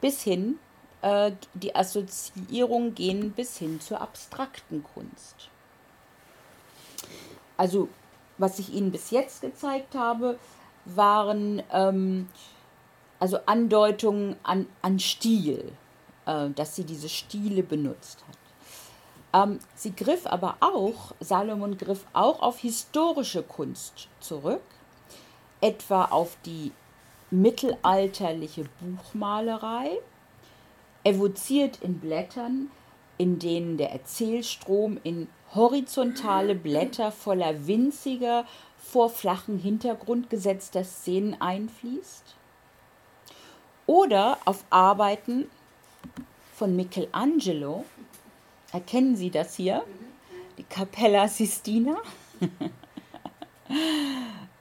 [0.00, 0.58] Bis hin,
[1.02, 5.50] äh, die Assoziierungen gehen bis hin zur abstrakten Kunst.
[7.56, 7.88] Also,
[8.38, 10.38] was ich Ihnen bis jetzt gezeigt habe,
[10.84, 12.28] waren ähm,
[13.20, 15.72] also Andeutungen an, an Stil,
[16.26, 18.43] äh, dass sie diese Stile benutzt hat.
[19.34, 24.62] Ähm, sie griff aber auch, Salomon griff auch auf historische Kunst zurück,
[25.60, 26.70] etwa auf die
[27.30, 29.98] mittelalterliche Buchmalerei,
[31.02, 32.70] evoziert in Blättern,
[33.18, 38.46] in denen der Erzählstrom in horizontale Blätter voller winziger,
[38.78, 42.36] vor flachen Hintergrund gesetzter Szenen einfließt.
[43.86, 45.50] Oder auf Arbeiten
[46.54, 47.84] von Michelangelo,
[48.74, 49.84] erkennen Sie das hier,
[50.58, 51.96] die Capella Sistina.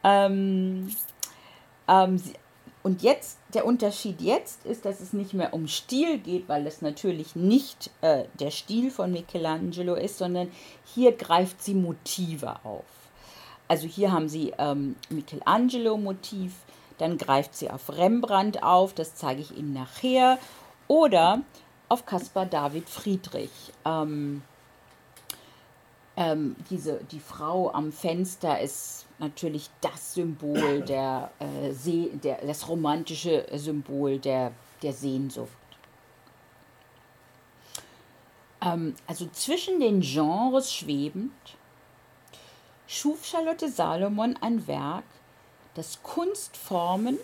[0.04, 0.95] ähm,
[1.88, 2.21] ähm,
[2.84, 6.82] und jetzt, der Unterschied jetzt ist, dass es nicht mehr um Stil geht, weil es
[6.82, 10.52] natürlich nicht äh, der Stil von Michelangelo ist, sondern
[10.86, 12.86] hier greift sie Motive auf.
[13.67, 16.54] Also hier haben sie ähm, Michelangelo-Motiv,
[16.99, 20.38] dann greift sie auf Rembrandt auf, das zeige ich Ihnen nachher,
[20.88, 21.41] oder
[21.93, 23.51] auf Caspar David Friedrich.
[23.86, 24.41] Ähm,
[26.17, 32.67] ähm, diese, die Frau am Fenster ist natürlich das Symbol der, äh, See, der das
[32.67, 35.49] romantische Symbol der, der Sehnsucht.
[38.62, 41.32] Ähm, also zwischen den Genres schwebend
[42.88, 45.06] schuf Charlotte Salomon ein Werk,
[45.75, 47.19] das Kunstformen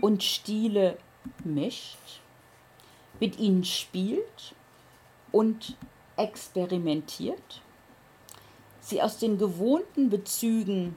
[0.00, 0.96] und Stile
[1.42, 2.23] mischt,
[3.20, 4.54] mit ihnen spielt
[5.32, 5.76] und
[6.16, 7.62] experimentiert
[8.84, 10.94] sie aus den gewohnten Bezügen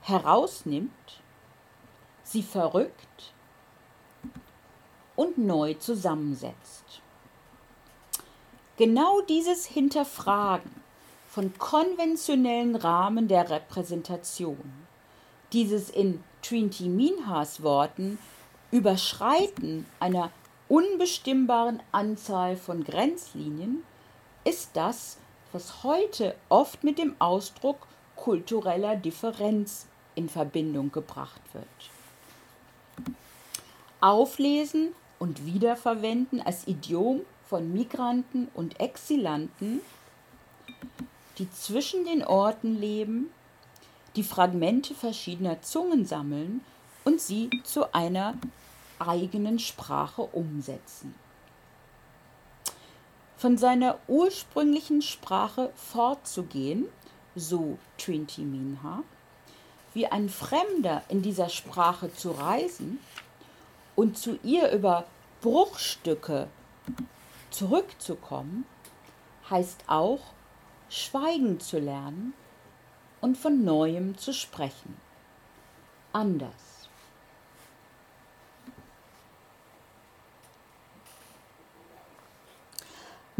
[0.00, 1.20] herausnimmt,
[2.22, 3.34] sie verrückt
[5.14, 7.02] und neu zusammensetzt.
[8.76, 10.70] Genau dieses Hinterfragen
[11.28, 14.72] von konventionellen Rahmen der Repräsentation,
[15.52, 18.18] dieses in Trinity Minhas Worten
[18.70, 20.30] Überschreiten einer
[20.68, 23.82] unbestimmbaren Anzahl von Grenzlinien,
[24.44, 25.18] ist das,
[25.52, 31.64] was heute oft mit dem Ausdruck kultureller Differenz in Verbindung gebracht wird.
[34.00, 39.80] Auflesen und Wiederverwenden als Idiom von Migranten und Exilanten,
[41.38, 43.30] die zwischen den Orten leben,
[44.16, 46.60] die Fragmente verschiedener Zungen sammeln
[47.04, 48.34] und sie zu einer
[49.00, 51.14] eigenen Sprache umsetzen
[53.38, 56.86] von seiner ursprünglichen Sprache fortzugehen,
[57.36, 59.04] so Trinity Minha,
[59.94, 62.98] wie ein Fremder in dieser Sprache zu reisen
[63.94, 65.04] und zu ihr über
[65.40, 66.48] Bruchstücke
[67.50, 68.66] zurückzukommen,
[69.48, 70.20] heißt auch
[70.88, 72.34] schweigen zu lernen
[73.20, 74.96] und von neuem zu sprechen.
[76.12, 76.77] Anders.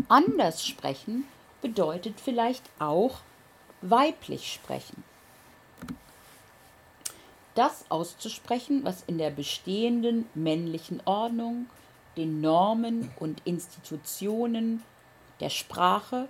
[0.09, 1.25] Anders sprechen
[1.61, 3.19] bedeutet vielleicht auch
[3.83, 5.05] weiblich sprechen.
[7.55, 11.67] Das auszusprechen, was in der bestehenden männlichen Ordnung,
[12.17, 14.83] den Normen und Institutionen
[15.41, 16.29] der Sprache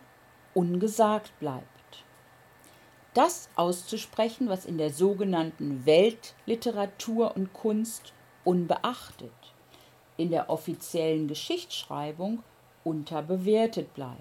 [0.54, 2.04] ungesagt bleibt.
[3.14, 8.12] Das auszusprechen, was in der sogenannten Weltliteratur und Kunst
[8.44, 9.32] unbeachtet,
[10.16, 12.42] in der offiziellen Geschichtsschreibung
[12.88, 14.18] unterbewertet bleibt.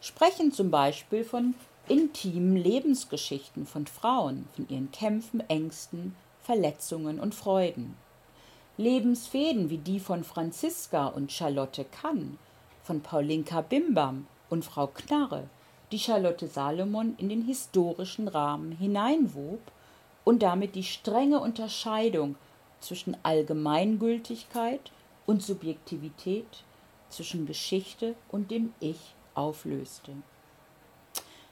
[0.00, 1.54] Sprechen zum Beispiel von
[1.88, 7.96] intimen Lebensgeschichten von Frauen, von ihren Kämpfen, Ängsten, Verletzungen und Freuden.
[8.76, 12.38] Lebensfäden wie die von Franziska und Charlotte Kann,
[12.82, 15.48] von Paulinka Bimbam und Frau Knarre,
[15.92, 19.60] die Charlotte Salomon in den historischen Rahmen hineinwob
[20.24, 22.36] und damit die strenge Unterscheidung
[22.80, 24.92] zwischen Allgemeingültigkeit
[25.26, 26.64] und Subjektivität
[27.10, 30.12] zwischen Geschichte und dem Ich auflöste.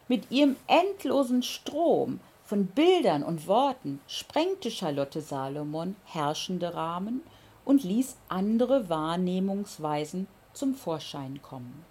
[0.09, 7.23] Mit ihrem endlosen Strom von Bildern und Worten sprengte Charlotte Salomon herrschende Rahmen
[7.67, 11.85] und ließ andere Wahrnehmungsweisen zum Vorschein kommen,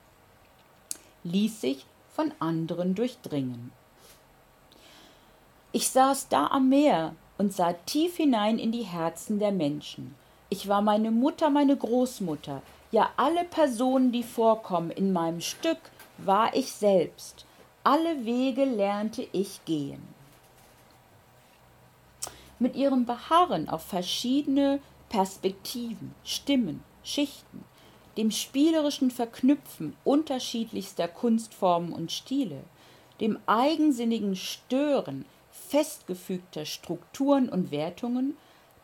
[1.24, 3.72] ließ sich von anderen durchdringen.
[5.72, 10.16] Ich saß da am Meer und sah tief hinein in die Herzen der Menschen.
[10.50, 15.80] Ich war meine Mutter, meine Großmutter, ja alle Personen, die vorkommen in meinem Stück,
[16.18, 17.46] war ich selbst.
[17.84, 20.02] Alle Wege lernte ich gehen.
[22.60, 24.80] Mit ihrem Beharren auf verschiedene
[25.10, 27.64] Perspektiven, Stimmen, Schichten,
[28.18, 32.64] dem spielerischen Verknüpfen unterschiedlichster Kunstformen und Stile,
[33.22, 38.36] dem eigensinnigen Stören festgefügter Strukturen und Wertungen,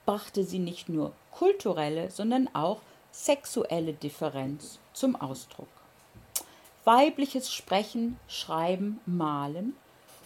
[0.06, 2.82] brachte sie nicht nur kulturelle, sondern auch
[3.14, 5.68] sexuelle Differenz zum Ausdruck.
[6.84, 9.76] Weibliches Sprechen, Schreiben, Malen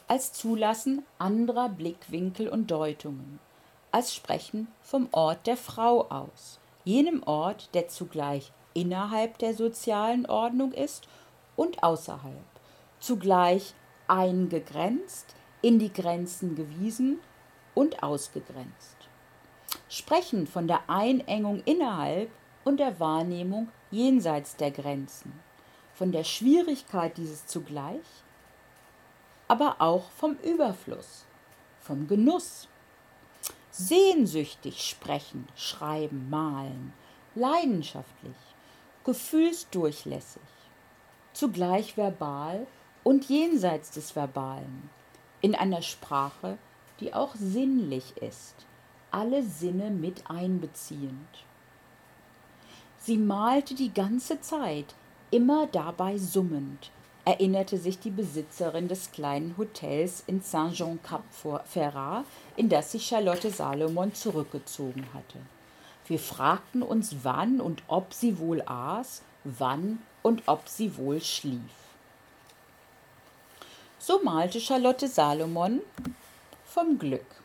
[0.07, 3.39] als Zulassen anderer Blickwinkel und Deutungen,
[3.91, 10.71] als Sprechen vom Ort der Frau aus, jenem Ort, der zugleich innerhalb der sozialen Ordnung
[10.71, 11.09] ist
[11.57, 12.45] und außerhalb,
[13.01, 13.73] zugleich
[14.07, 17.19] eingegrenzt, in die Grenzen gewiesen
[17.75, 18.95] und ausgegrenzt.
[19.89, 22.29] Sprechen von der Einengung innerhalb
[22.67, 25.31] und der Wahrnehmung jenseits der Grenzen,
[25.93, 28.03] von der Schwierigkeit dieses zugleich,
[29.47, 31.23] aber auch vom Überfluss,
[31.79, 32.67] vom Genuss.
[33.71, 36.91] Sehnsüchtig sprechen, schreiben, malen,
[37.35, 38.35] leidenschaftlich,
[39.05, 40.41] gefühlsdurchlässig,
[41.31, 42.67] zugleich verbal
[43.05, 44.89] und jenseits des Verbalen,
[45.39, 46.57] in einer Sprache,
[46.99, 48.55] die auch sinnlich ist,
[49.09, 51.47] alle Sinne mit einbeziehend.
[53.07, 54.93] Sie malte die ganze Zeit,
[55.31, 56.91] immer dabei summend,
[57.23, 62.25] erinnerte sich die Besitzerin des kleinen Hotels in Saint-Jean-Cap-Ferrat,
[62.57, 65.39] in das sich Charlotte Salomon zurückgezogen hatte.
[66.05, 71.61] Wir fragten uns, wann und ob sie wohl aß, wann und ob sie wohl schlief.
[73.99, 75.79] So malte Charlotte Salomon
[76.65, 77.41] vom Glück.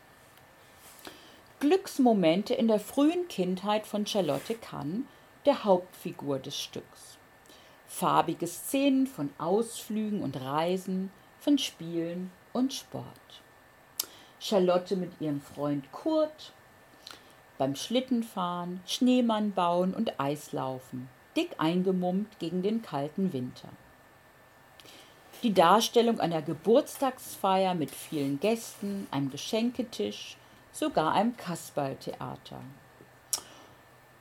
[1.61, 5.07] Glücksmomente in der frühen Kindheit von Charlotte Kann,
[5.45, 7.17] der Hauptfigur des Stücks.
[7.87, 13.05] Farbige Szenen von Ausflügen und Reisen, von Spielen und Sport.
[14.39, 16.53] Charlotte mit ihrem Freund Kurt,
[17.57, 23.69] beim Schlittenfahren, Schneemann bauen und Eislaufen, dick eingemummt gegen den kalten Winter.
[25.43, 30.37] Die Darstellung einer Geburtstagsfeier mit vielen Gästen, einem Geschenketisch,
[30.71, 32.61] sogar einem Kasperltheater.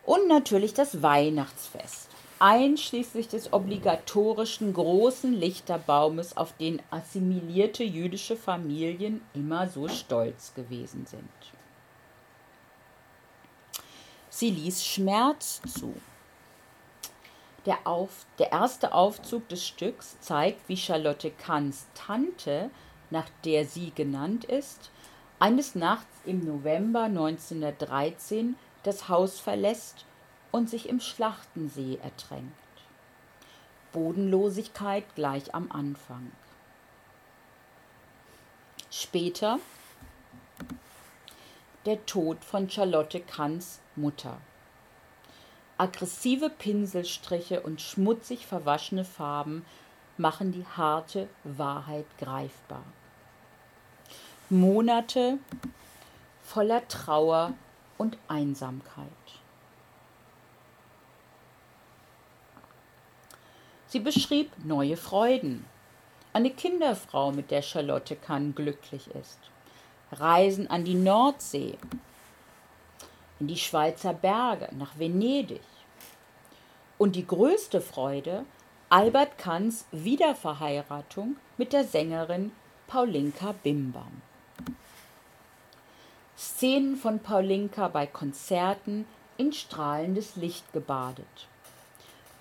[0.04, 2.08] Und natürlich das Weihnachtsfest,
[2.40, 11.30] einschließlich des obligatorischen großen Lichterbaumes, auf den assimilierte jüdische Familien immer so stolz gewesen sind.
[14.28, 15.94] Sie ließ Schmerz zu.
[17.64, 22.70] Der, Auf, der erste Aufzug des Stücks zeigt, wie Charlotte Kahns Tante,
[23.10, 24.90] nach der sie genannt ist,
[25.38, 30.04] eines Nachts im November 1913 das Haus verlässt
[30.50, 32.52] und sich im Schlachtensee ertränkt.
[33.92, 36.32] Bodenlosigkeit gleich am Anfang.
[38.90, 39.58] Später
[41.84, 44.38] der Tod von Charlotte Kahns Mutter.
[45.78, 49.64] Aggressive Pinselstriche und schmutzig verwaschene Farben
[50.16, 52.84] machen die harte Wahrheit greifbar.
[54.48, 55.38] Monate
[56.44, 57.54] voller Trauer
[58.02, 59.06] und Einsamkeit.
[63.86, 65.64] Sie beschrieb neue Freuden,
[66.32, 69.38] eine Kinderfrau, mit der Charlotte Kahn glücklich ist.
[70.10, 71.78] Reisen an die Nordsee,
[73.38, 75.60] in die Schweizer Berge, nach Venedig.
[76.98, 78.44] Und die größte Freude,
[78.88, 82.50] Albert Kahns Wiederverheiratung mit der Sängerin
[82.88, 84.22] Paulinka Bimbam.
[86.42, 91.46] Szenen von Paulinka bei Konzerten in strahlendes Licht gebadet.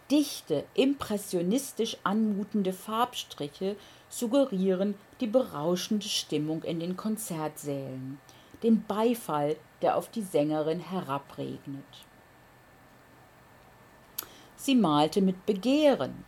[0.10, 3.76] Dichte, impressionistisch anmutende Farbstriche
[4.10, 8.20] suggerieren die berauschende Stimmung in den Konzertsälen,
[8.64, 11.86] den Beifall, der auf die Sängerin herabregnet.
[14.56, 16.26] Sie malte mit Begehren.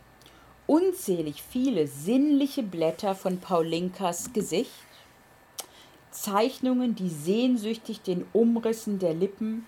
[0.68, 4.70] Unzählig viele sinnliche Blätter von Paulinkas Gesicht,
[6.14, 9.66] Zeichnungen, die sehnsüchtig den Umrissen der Lippen,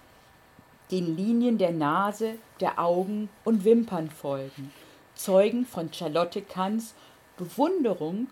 [0.92, 4.72] den Linien der Nase, der Augen und Wimpern folgen,
[5.16, 6.94] zeugen von Charlotte Kahns
[7.36, 8.28] Bewunderung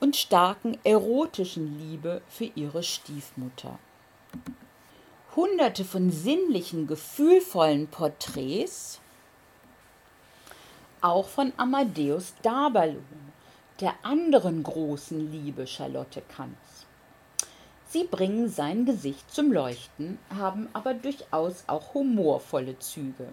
[0.00, 3.78] und starken erotischen Liebe für ihre Stiefmutter.
[5.36, 8.98] Hunderte von sinnlichen, gefühlvollen Porträts,
[11.00, 13.04] auch von Amadeus Dabalon,
[13.80, 16.56] der anderen großen Liebe Charlotte Kanz.
[17.90, 23.28] Sie bringen sein Gesicht zum Leuchten, haben aber durchaus auch humorvolle Züge.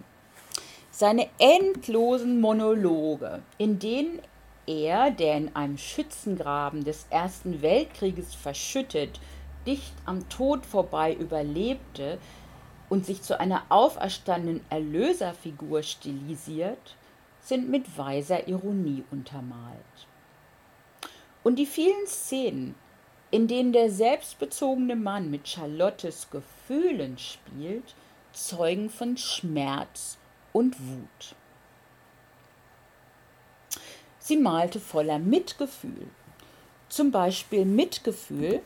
[0.90, 4.18] Seine endlosen Monologe, in denen
[4.66, 9.20] er, der in einem Schützengraben des Ersten Weltkrieges verschüttet,
[9.66, 12.18] dicht am Tod vorbei überlebte
[12.88, 16.96] und sich zu einer auferstandenen Erlöserfigur stilisiert,
[17.42, 20.06] sind mit weiser Ironie untermalt.
[21.44, 22.74] Und die vielen Szenen,
[23.30, 27.94] in denen der selbstbezogene Mann mit Charlottes Gefühlen spielt,
[28.32, 30.18] zeugen von Schmerz
[30.52, 31.34] und Wut.
[34.18, 36.08] Sie malte voller Mitgefühl.
[36.88, 38.60] Zum Beispiel Mitgefühl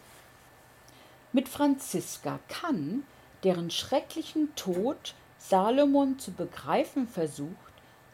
[1.33, 3.05] mit Franziska Kann,
[3.45, 7.51] deren schrecklichen Tod Salomon zu begreifen versucht,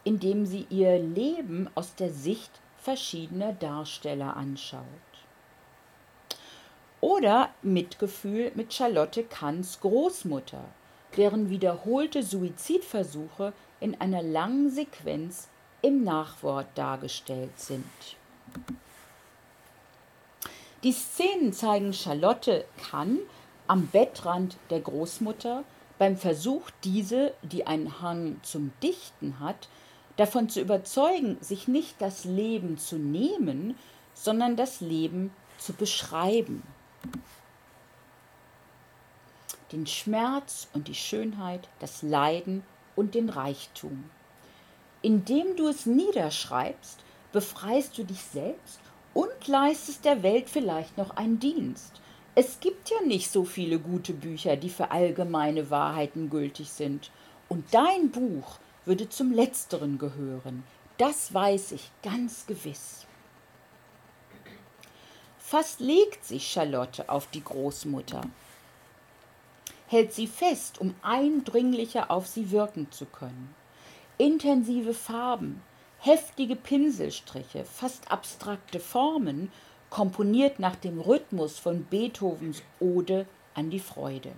[0.05, 4.85] indem sie ihr Leben aus der Sicht verschiedener Darsteller anschaut.
[7.01, 10.65] Oder Mitgefühl mit Charlotte Kanns Großmutter,
[11.17, 15.49] deren wiederholte Suizidversuche in einer langen Sequenz
[15.83, 17.85] im Nachwort dargestellt sind.
[20.83, 23.19] Die Szenen zeigen Charlotte Kann
[23.67, 25.65] am Bettrand der Großmutter
[25.99, 29.69] beim Versuch, diese, die einen Hang zum Dichten hat,
[30.17, 33.77] davon zu überzeugen, sich nicht das Leben zu nehmen,
[34.15, 36.63] sondern das Leben zu beschreiben.
[39.73, 42.63] Den Schmerz und die Schönheit, das Leiden
[42.95, 44.09] und den Reichtum.
[45.03, 47.01] Indem du es niederschreibst,
[47.33, 48.81] befreist du dich selbst
[49.15, 52.01] und leistest der Welt vielleicht noch einen Dienst.
[52.35, 57.11] Es gibt ja nicht so viele gute Bücher, die für allgemeine Wahrheiten gültig sind.
[57.49, 60.65] Und dein Buch würde zum letzteren gehören.
[60.99, 63.07] Das weiß ich ganz gewiss.
[65.39, 68.23] Fast legt sich Charlotte auf die Großmutter,
[69.87, 73.55] hält sie fest, um eindringlicher auf sie wirken zu können.
[74.19, 75.63] Intensive Farben,
[75.99, 79.51] heftige Pinselstriche, fast abstrakte Formen,
[79.91, 84.33] komponiert nach dem Rhythmus von Beethovens Ode an die Freude.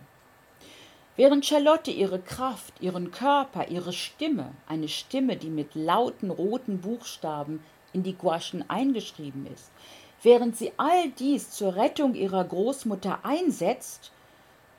[1.16, 7.60] Während Charlotte ihre Kraft, ihren Körper, ihre Stimme, eine Stimme, die mit lauten roten Buchstaben
[7.92, 9.70] in die Gouachen eingeschrieben ist,
[10.22, 14.12] während sie all dies zur Rettung ihrer Großmutter einsetzt,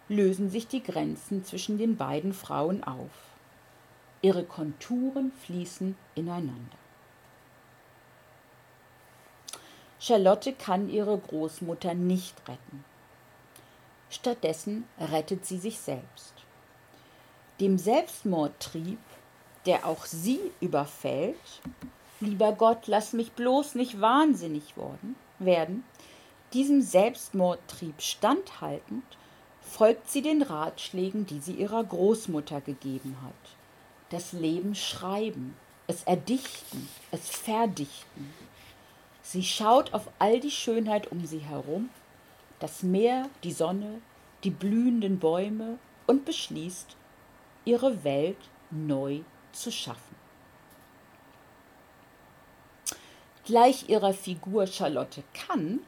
[0.09, 3.11] lösen sich die Grenzen zwischen den beiden Frauen auf.
[4.21, 6.77] Ihre Konturen fließen ineinander.
[9.99, 12.83] Charlotte kann ihre Großmutter nicht retten.
[14.09, 16.33] Stattdessen rettet sie sich selbst.
[17.59, 18.99] Dem Selbstmordtrieb,
[19.65, 21.35] der auch sie überfällt,
[22.19, 25.83] lieber Gott, lass mich bloß nicht wahnsinnig worden, werden,
[26.53, 29.03] diesem Selbstmordtrieb standhaltend,
[29.69, 33.55] folgt sie den Ratschlägen, die sie ihrer Großmutter gegeben hat.
[34.09, 35.55] Das Leben schreiben,
[35.87, 38.33] es erdichten, es verdichten,
[39.31, 41.91] Sie schaut auf all die Schönheit um sie herum,
[42.59, 44.01] das Meer, die Sonne,
[44.43, 46.95] die blühenden Bäume und beschließt,
[47.63, 48.39] ihre Welt
[48.71, 49.19] neu
[49.51, 50.15] zu schaffen.
[53.45, 55.81] Gleich ihrer Figur Charlotte Kann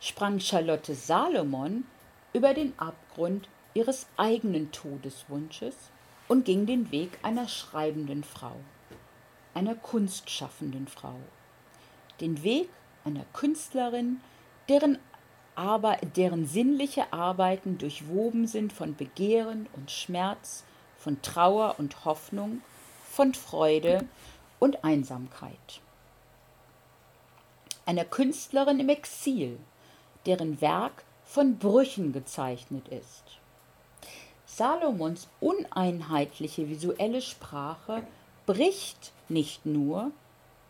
[0.00, 1.84] sprang Charlotte Salomon
[2.32, 5.74] über den Abgrund ihres eigenen Todeswunsches
[6.26, 8.56] und ging den Weg einer schreibenden Frau,
[9.54, 11.16] einer kunstschaffenden Frau.
[12.20, 12.68] Den Weg
[13.04, 14.20] einer Künstlerin,
[14.68, 14.98] deren,
[15.54, 20.64] aber, deren sinnliche Arbeiten durchwoben sind von Begehren und Schmerz,
[20.98, 22.60] von Trauer und Hoffnung,
[23.10, 24.04] von Freude
[24.58, 25.80] und Einsamkeit.
[27.86, 29.58] Einer Künstlerin im Exil,
[30.26, 33.22] deren Werk von Brüchen gezeichnet ist.
[34.46, 38.02] Salomons uneinheitliche visuelle Sprache
[38.46, 40.10] bricht nicht nur,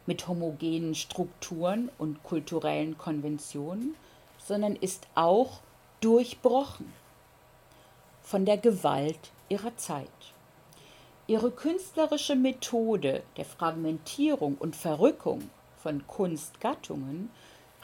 [0.04, 3.94] mit homogenen Strukturen und kulturellen Konventionen,
[4.38, 5.60] sondern ist auch
[6.00, 6.92] durchbrochen
[8.22, 10.08] von der Gewalt ihrer Zeit.
[11.26, 17.30] Ihre künstlerische Methode der Fragmentierung und Verrückung von Kunstgattungen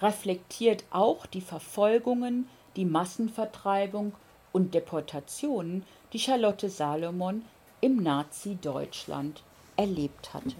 [0.00, 4.12] reflektiert auch die Verfolgungen, die Massenvertreibung
[4.52, 7.44] und Deportationen, die Charlotte Salomon
[7.80, 9.42] im Nazi-Deutschland
[9.76, 10.54] erlebt hatte.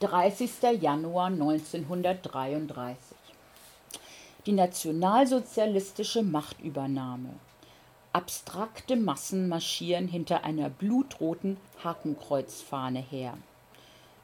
[0.00, 0.80] 30.
[0.80, 3.16] Januar 1933.
[4.46, 7.34] Die nationalsozialistische Machtübernahme.
[8.12, 13.36] Abstrakte Massen marschieren hinter einer blutroten Hakenkreuzfahne her.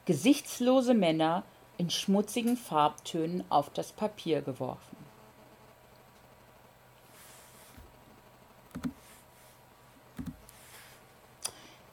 [0.06, 1.44] Gesichtslose Männer
[1.78, 4.95] in schmutzigen Farbtönen auf das Papier geworfen.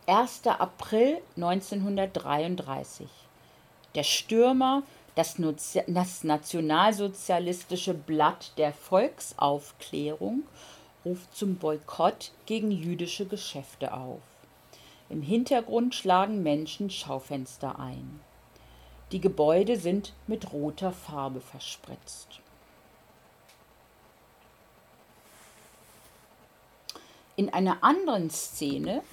[0.05, 3.07] Erster April 1933
[3.95, 4.83] der Stürmer,
[5.15, 5.35] das,
[5.87, 10.43] das nationalsozialistische Blatt der Volksaufklärung,
[11.05, 14.21] ruft zum Boykott gegen jüdische Geschäfte auf.
[15.09, 18.19] Im Hintergrund schlagen Menschen Schaufenster ein.
[19.11, 22.39] Die Gebäude sind mit roter Farbe verspritzt.
[27.35, 29.03] In einer anderen Szene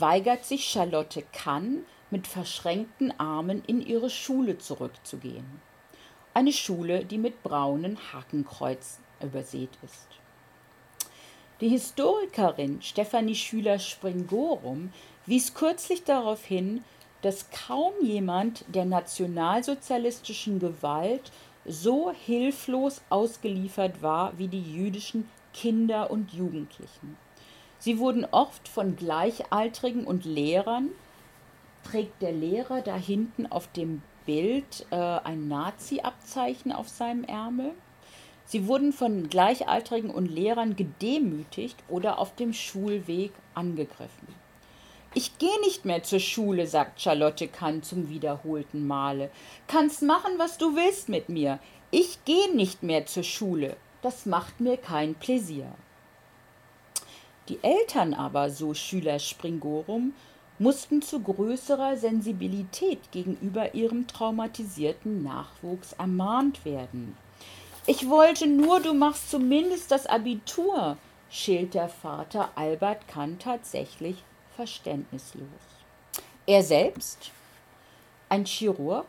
[0.00, 5.60] weigert sich Charlotte Kann, mit verschränkten Armen in ihre Schule zurückzugehen.
[6.32, 10.08] Eine Schule, die mit braunen Hakenkreuzen übersät ist.
[11.60, 14.92] Die Historikerin Stefanie Schüler-Springorum
[15.26, 16.84] wies kürzlich darauf hin,
[17.22, 21.32] dass kaum jemand der nationalsozialistischen Gewalt
[21.64, 27.16] so hilflos ausgeliefert war wie die jüdischen Kinder und Jugendlichen.
[27.84, 30.88] Sie wurden oft von Gleichaltrigen und Lehrern,
[31.82, 37.72] trägt der Lehrer da hinten auf dem Bild äh, ein Nazi-Abzeichen auf seinem Ärmel.
[38.46, 44.28] Sie wurden von Gleichaltrigen und Lehrern gedemütigt oder auf dem Schulweg angegriffen.
[45.12, 49.30] Ich gehe nicht mehr zur Schule, sagt Charlotte Kahn zum wiederholten Male.
[49.66, 51.58] Kannst machen, was du willst mit mir.
[51.90, 53.76] Ich gehe nicht mehr zur Schule.
[54.00, 55.66] Das macht mir kein Pläsier.
[57.48, 60.14] Die Eltern aber, so Schüler Springorum,
[60.58, 67.16] mussten zu größerer Sensibilität gegenüber ihrem traumatisierten Nachwuchs ermahnt werden.
[67.86, 70.96] Ich wollte nur, du machst zumindest das Abitur,
[71.28, 74.22] schält der Vater Albert Kahn tatsächlich
[74.56, 75.48] verständnislos.
[76.46, 77.30] Er selbst,
[78.28, 79.06] ein Chirurg,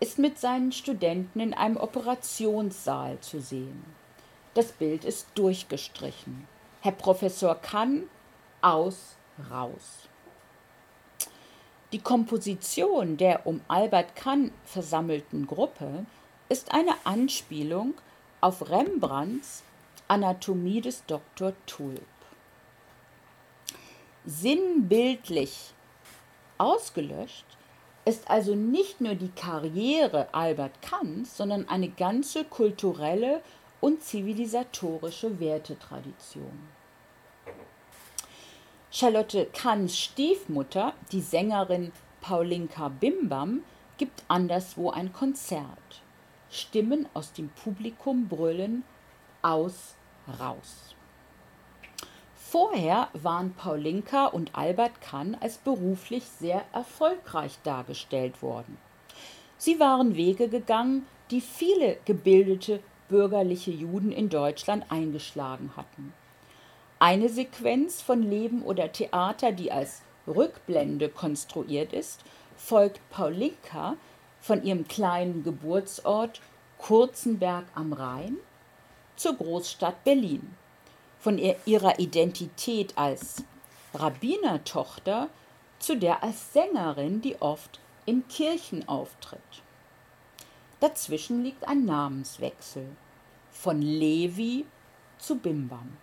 [0.00, 3.84] ist mit seinen Studenten in einem Operationssaal zu sehen.
[4.54, 6.46] Das Bild ist durchgestrichen.
[6.88, 8.04] Herr Professor kann
[8.62, 9.18] aus,
[9.50, 10.08] raus.
[11.92, 16.06] Die Komposition der um Albert Kahn versammelten Gruppe
[16.48, 17.92] ist eine Anspielung
[18.40, 19.64] auf Rembrandts
[20.08, 21.52] Anatomie des Dr.
[21.66, 22.00] Tulp.
[24.24, 25.74] Sinnbildlich
[26.56, 27.44] ausgelöscht
[28.06, 33.42] ist also nicht nur die Karriere Albert Kahns, sondern eine ganze kulturelle
[33.82, 36.77] und zivilisatorische Wertetradition.
[38.90, 43.62] Charlotte Kahns Stiefmutter, die Sängerin Paulinka Bimbam,
[43.98, 46.02] gibt anderswo ein Konzert.
[46.50, 48.84] Stimmen aus dem Publikum brüllen
[49.42, 49.94] aus,
[50.40, 50.94] raus.
[52.34, 58.78] Vorher waren Paulinka und Albert Kahn als beruflich sehr erfolgreich dargestellt worden.
[59.58, 62.80] Sie waren Wege gegangen, die viele gebildete
[63.10, 66.14] bürgerliche Juden in Deutschland eingeschlagen hatten.
[67.00, 72.24] Eine Sequenz von Leben oder Theater, die als Rückblende konstruiert ist,
[72.56, 73.96] folgt Paulinka
[74.40, 76.40] von ihrem kleinen Geburtsort
[76.78, 78.36] Kurzenberg am Rhein
[79.14, 80.56] zur Großstadt Berlin
[81.20, 83.44] von ihrer Identität als
[83.94, 85.28] Rabbinertochter
[85.78, 89.40] zu der als Sängerin, die oft in Kirchen auftritt.
[90.80, 92.86] Dazwischen liegt ein Namenswechsel
[93.50, 94.66] von Levi
[95.18, 95.96] zu Bimbam.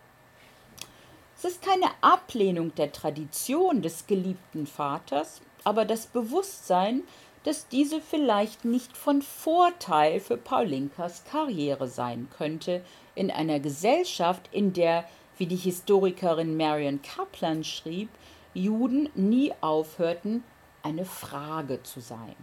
[1.37, 7.03] Es ist keine Ablehnung der Tradition des geliebten Vaters, aber das Bewusstsein,
[7.43, 12.83] dass diese vielleicht nicht von Vorteil für Paulinkas Karriere sein könnte,
[13.15, 15.05] in einer Gesellschaft, in der,
[15.37, 18.09] wie die Historikerin Marion Kaplan schrieb,
[18.53, 20.43] Juden nie aufhörten,
[20.83, 22.35] eine Frage zu sein.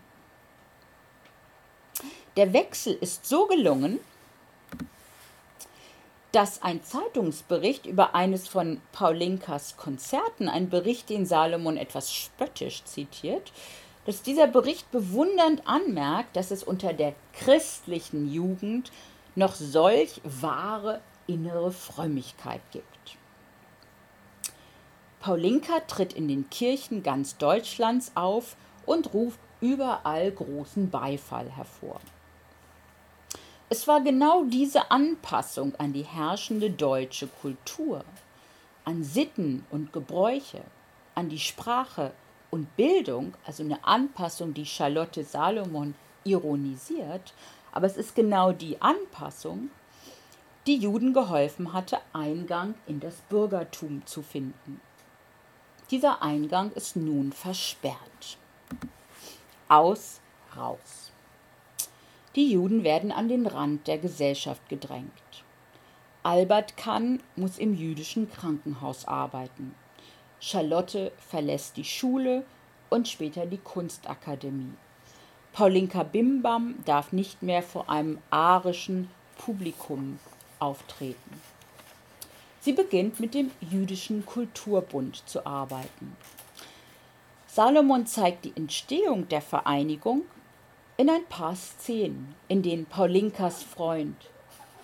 [2.36, 4.00] Der Wechsel ist so gelungen,
[6.32, 13.52] dass ein Zeitungsbericht über eines von Paulinkas Konzerten, ein Bericht, den Salomon etwas spöttisch zitiert,
[14.06, 18.90] dass dieser Bericht bewundernd anmerkt, dass es unter der christlichen Jugend
[19.34, 22.86] noch solch wahre innere Frömmigkeit gibt.
[25.20, 28.56] Paulinka tritt in den Kirchen ganz Deutschlands auf
[28.86, 32.00] und ruft überall großen Beifall hervor.
[33.72, 38.04] Es war genau diese Anpassung an die herrschende deutsche Kultur,
[38.84, 40.60] an Sitten und Gebräuche,
[41.14, 42.12] an die Sprache
[42.50, 47.32] und Bildung, also eine Anpassung, die Charlotte Salomon ironisiert,
[47.72, 49.70] aber es ist genau die Anpassung,
[50.66, 54.82] die Juden geholfen hatte, Eingang in das Bürgertum zu finden.
[55.90, 58.36] Dieser Eingang ist nun versperrt.
[59.66, 60.20] Aus,
[60.54, 61.01] raus.
[62.34, 65.10] Die Juden werden an den Rand der Gesellschaft gedrängt.
[66.22, 69.74] Albert Kann muss im jüdischen Krankenhaus arbeiten.
[70.40, 72.44] Charlotte verlässt die Schule
[72.88, 74.72] und später die Kunstakademie.
[75.52, 80.18] Paulinka Bimbam darf nicht mehr vor einem arischen Publikum
[80.58, 81.40] auftreten.
[82.60, 86.16] Sie beginnt mit dem Jüdischen Kulturbund zu arbeiten.
[87.46, 90.22] Salomon zeigt die Entstehung der Vereinigung
[90.96, 94.16] in ein paar Szenen, in denen Paulinkas Freund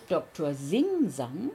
[0.09, 0.55] Dr.
[0.55, 1.51] Singsang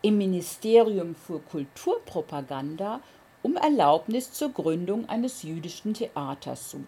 [0.00, 3.00] im Ministerium für Kulturpropaganda
[3.42, 6.84] um Erlaubnis zur Gründung eines jüdischen Theaters sucht.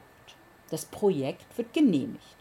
[0.70, 2.36] Das Projekt wird genehmigt.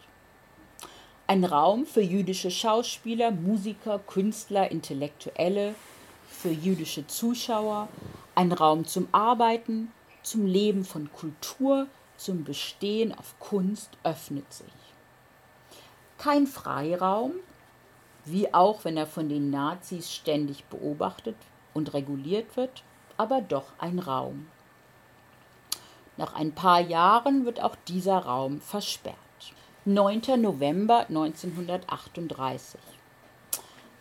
[1.26, 5.74] Ein Raum für jüdische Schauspieler, Musiker, Künstler, Intellektuelle,
[6.26, 7.88] für jüdische Zuschauer,
[8.34, 11.86] ein Raum zum Arbeiten, zum Leben von Kultur,
[12.18, 14.66] zum Bestehen auf Kunst öffnet sich.
[16.18, 17.32] Kein Freiraum,
[18.24, 21.36] wie auch wenn er von den Nazis ständig beobachtet
[21.72, 22.82] und reguliert wird,
[23.16, 24.48] aber doch ein Raum.
[26.16, 29.16] Nach ein paar Jahren wird auch dieser Raum versperrt.
[29.84, 30.22] 9.
[30.36, 32.80] November 1938.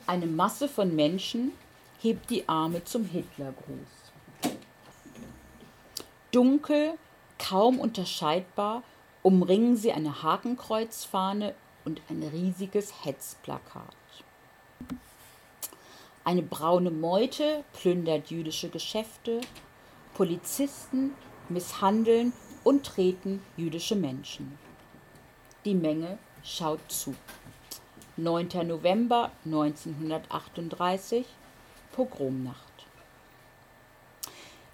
[0.08, 1.52] Eine Masse von Menschen
[2.00, 4.12] hebt die Arme zum Hitlergruß.
[6.32, 6.96] Dunkel,
[7.40, 8.84] kaum unterscheidbar,
[9.24, 11.54] umringen sie eine Hakenkreuzfahne
[11.86, 13.96] und ein riesiges Hetzplakat.
[16.24, 19.40] Eine braune Meute plündert jüdische Geschäfte,
[20.14, 21.14] Polizisten
[21.48, 22.34] misshandeln
[22.64, 24.58] und treten jüdische Menschen.
[25.64, 27.16] Die Menge schaut zu.
[28.18, 28.68] 9.
[28.68, 31.26] November 1938
[31.94, 32.67] Pogromnacht.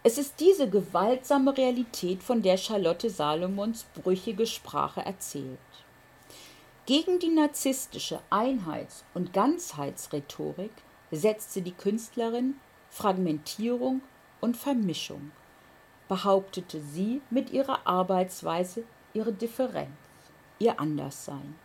[0.06, 5.58] Es ist diese gewaltsame Realität, von der Charlotte Salomons brüchige Sprache erzählt.
[6.86, 10.74] Gegen die narzisstische Einheits- und Ganzheitsrhetorik
[11.12, 12.56] setzte die Künstlerin
[12.90, 14.02] Fragmentierung
[14.42, 15.32] und Vermischung,
[16.10, 18.84] behauptete sie mit ihrer Arbeitsweise
[19.14, 19.96] ihre Differenz,
[20.60, 21.56] ihr Anderssein.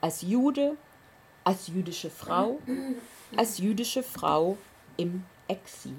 [0.00, 0.76] Als Jude,
[1.44, 2.58] als jüdische Frau,
[3.36, 4.58] als jüdische Frau
[4.96, 5.94] im Exil.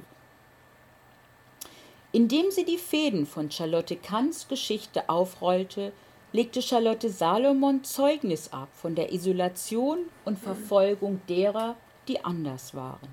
[2.13, 5.93] Indem sie die Fäden von Charlotte Kanns Geschichte aufrollte,
[6.33, 11.75] legte Charlotte Salomon Zeugnis ab von der Isolation und Verfolgung derer,
[12.07, 13.09] die anders waren.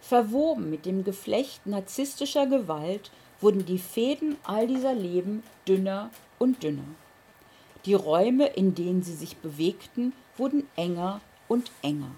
[0.00, 6.84] Verwoben mit dem Geflecht narzisstischer Gewalt wurden die Fäden all dieser Leben dünner und dünner.
[7.84, 12.10] Die Räume, in denen sie sich bewegten, wurden enger und enger.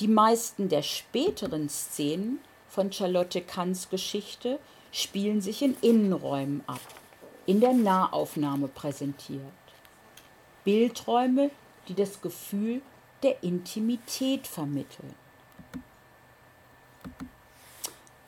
[0.00, 4.58] Die meisten der späteren Szenen von Charlotte Kanns Geschichte
[4.92, 6.80] spielen sich in Innenräumen ab
[7.50, 9.40] in der Nahaufnahme präsentiert.
[10.62, 11.50] Bildräume,
[11.88, 12.80] die das Gefühl
[13.24, 15.14] der Intimität vermitteln.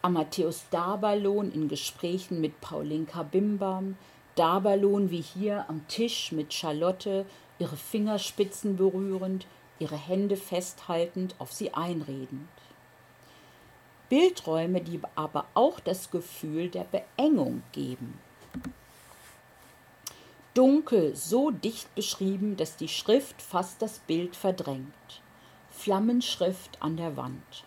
[0.02, 3.96] Amadeus Dabalon in Gesprächen mit Paulinka Bimbam,
[4.34, 7.24] Dabalon wie hier am Tisch mit Charlotte,
[7.60, 9.46] ihre Fingerspitzen berührend,
[9.78, 12.48] ihre Hände festhaltend, auf sie einredend.
[14.12, 18.18] Bildräume, die aber auch das Gefühl der Beengung geben
[20.54, 25.22] dunkel so dicht beschrieben, dass die Schrift fast das Bild verdrängt.
[25.70, 27.64] Flammenschrift an der Wand.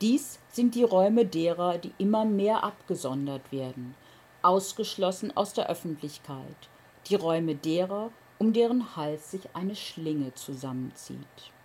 [0.00, 3.94] Dies sind die Räume derer, die immer mehr abgesondert werden,
[4.42, 6.68] ausgeschlossen aus der Öffentlichkeit,
[7.06, 11.55] die Räume derer, um deren Hals sich eine Schlinge zusammenzieht.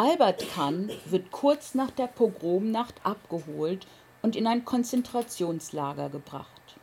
[0.00, 3.86] Albert Kahn wird kurz nach der Pogromnacht abgeholt
[4.22, 6.78] und in ein Konzentrationslager gebracht.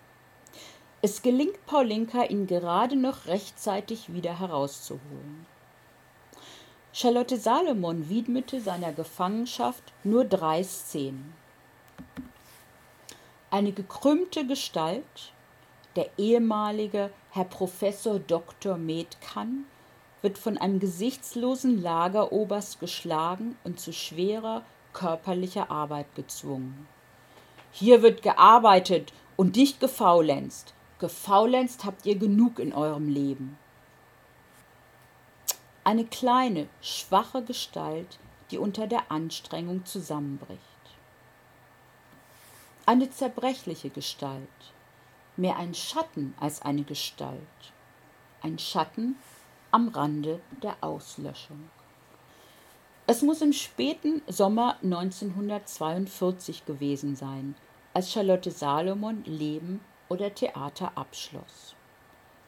[1.01, 5.47] Es gelingt Paulinka, ihn gerade noch rechtzeitig wieder herauszuholen.
[6.93, 11.33] Charlotte Salomon widmete seiner Gefangenschaft nur drei Szenen.
[13.49, 15.33] Eine gekrümmte Gestalt,
[15.95, 18.77] der ehemalige Herr Professor Dr.
[18.77, 19.65] Metkan,
[20.21, 24.63] wird von einem gesichtslosen Lageroberst geschlagen und zu schwerer
[24.93, 26.87] körperlicher Arbeit gezwungen.
[27.71, 30.73] Hier wird gearbeitet und nicht gefaulenzt.
[30.99, 33.57] Gefaulenzt habt ihr genug in eurem Leben.
[35.83, 38.17] Eine kleine, schwache Gestalt,
[38.49, 40.61] die unter der Anstrengung zusammenbricht.
[42.85, 44.41] Eine zerbrechliche Gestalt,
[45.35, 47.37] mehr ein Schatten als eine Gestalt.
[48.41, 49.15] Ein Schatten
[49.71, 51.69] am Rande der Auslöschung.
[53.05, 57.55] Es muss im späten Sommer 1942 gewesen sein,
[57.93, 61.75] als Charlotte Salomon Leben oder Theater abschloss.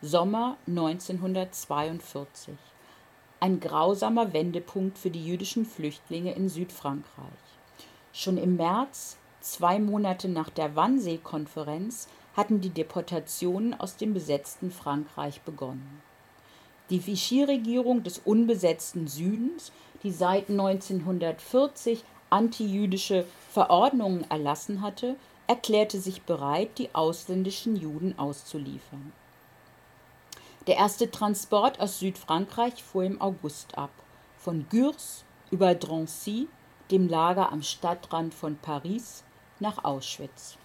[0.01, 2.55] Sommer 1942.
[3.39, 7.25] Ein grausamer Wendepunkt für die jüdischen Flüchtlinge in Südfrankreich.
[8.11, 15.41] Schon im März, zwei Monate nach der Wannsee-Konferenz, hatten die Deportationen aus dem besetzten Frankreich
[15.41, 16.01] begonnen.
[16.89, 19.71] Die Vichy-Regierung des unbesetzten Südens,
[20.03, 25.15] die seit 1940 antijüdische Verordnungen erlassen hatte,
[25.47, 29.11] erklärte sich bereit, die ausländischen Juden auszuliefern.
[30.67, 33.89] Der erste Transport aus Südfrankreich fuhr im August ab,
[34.37, 36.47] von Gurs über Drancy,
[36.91, 39.23] dem Lager am Stadtrand von Paris,
[39.59, 40.58] nach Auschwitz.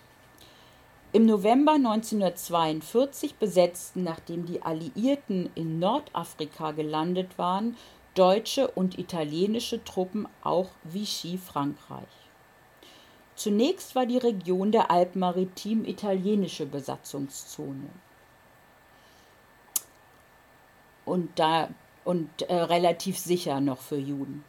[1.15, 7.77] Im November 1942 besetzten, nachdem die Alliierten in Nordafrika gelandet waren,
[8.17, 12.03] deutsche und italienische Truppen auch Vichy Frankreich.
[13.37, 17.91] Zunächst war die Region der Alpen maritim italienische Besatzungszone.
[21.05, 21.69] Und, da,
[22.05, 24.43] und äh, relativ sicher noch für Juden.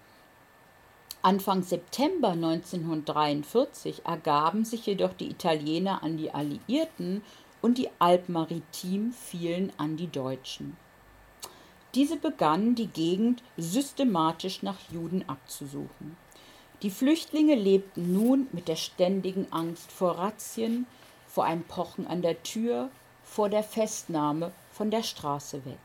[1.25, 7.23] Anfang September 1943 ergaben sich jedoch die Italiener an die Alliierten
[7.63, 10.77] und die Alpen maritim fielen an die Deutschen.
[11.95, 16.15] Diese begannen, die Gegend systematisch nach Juden abzusuchen.
[16.83, 20.85] Die Flüchtlinge lebten nun mit der ständigen Angst vor Razzien,
[21.25, 22.91] vor einem Pochen an der Tür,
[23.23, 25.79] vor der Festnahme von der Straße weg.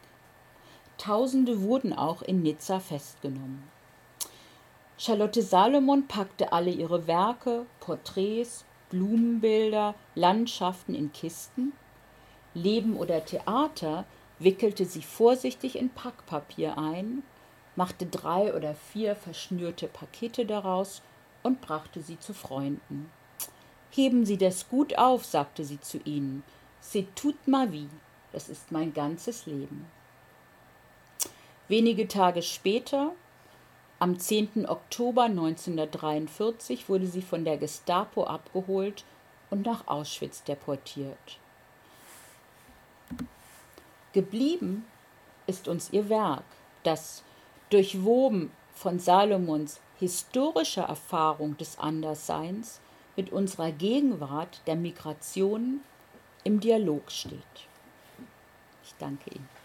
[0.98, 3.79] Tausende wurden auch in Nizza festgenommen.
[5.00, 11.72] Charlotte Salomon packte alle ihre Werke, Porträts, Blumenbilder, Landschaften in Kisten.
[12.52, 14.04] Leben oder Theater
[14.38, 17.22] wickelte sie vorsichtig in Packpapier ein
[17.80, 21.00] machte drei oder vier verschnürte Pakete daraus
[21.42, 23.10] und brachte sie zu Freunden.
[23.90, 26.42] Heben Sie das gut auf, sagte sie zu ihnen.
[26.82, 27.88] C'est toute ma vie,
[28.32, 29.86] das ist mein ganzes Leben.
[31.68, 33.12] Wenige Tage später,
[34.00, 34.66] am 10.
[34.66, 39.04] Oktober 1943, wurde sie von der Gestapo abgeholt
[39.50, 41.38] und nach Auschwitz deportiert.
[44.14, 44.86] Geblieben
[45.46, 46.44] ist uns ihr Werk,
[46.82, 47.22] das
[47.68, 52.80] durchwoben von Salomons historischer Erfahrung des Andersseins
[53.16, 55.80] mit unserer Gegenwart der Migration
[56.42, 57.68] im Dialog steht.
[58.82, 59.59] Ich danke Ihnen.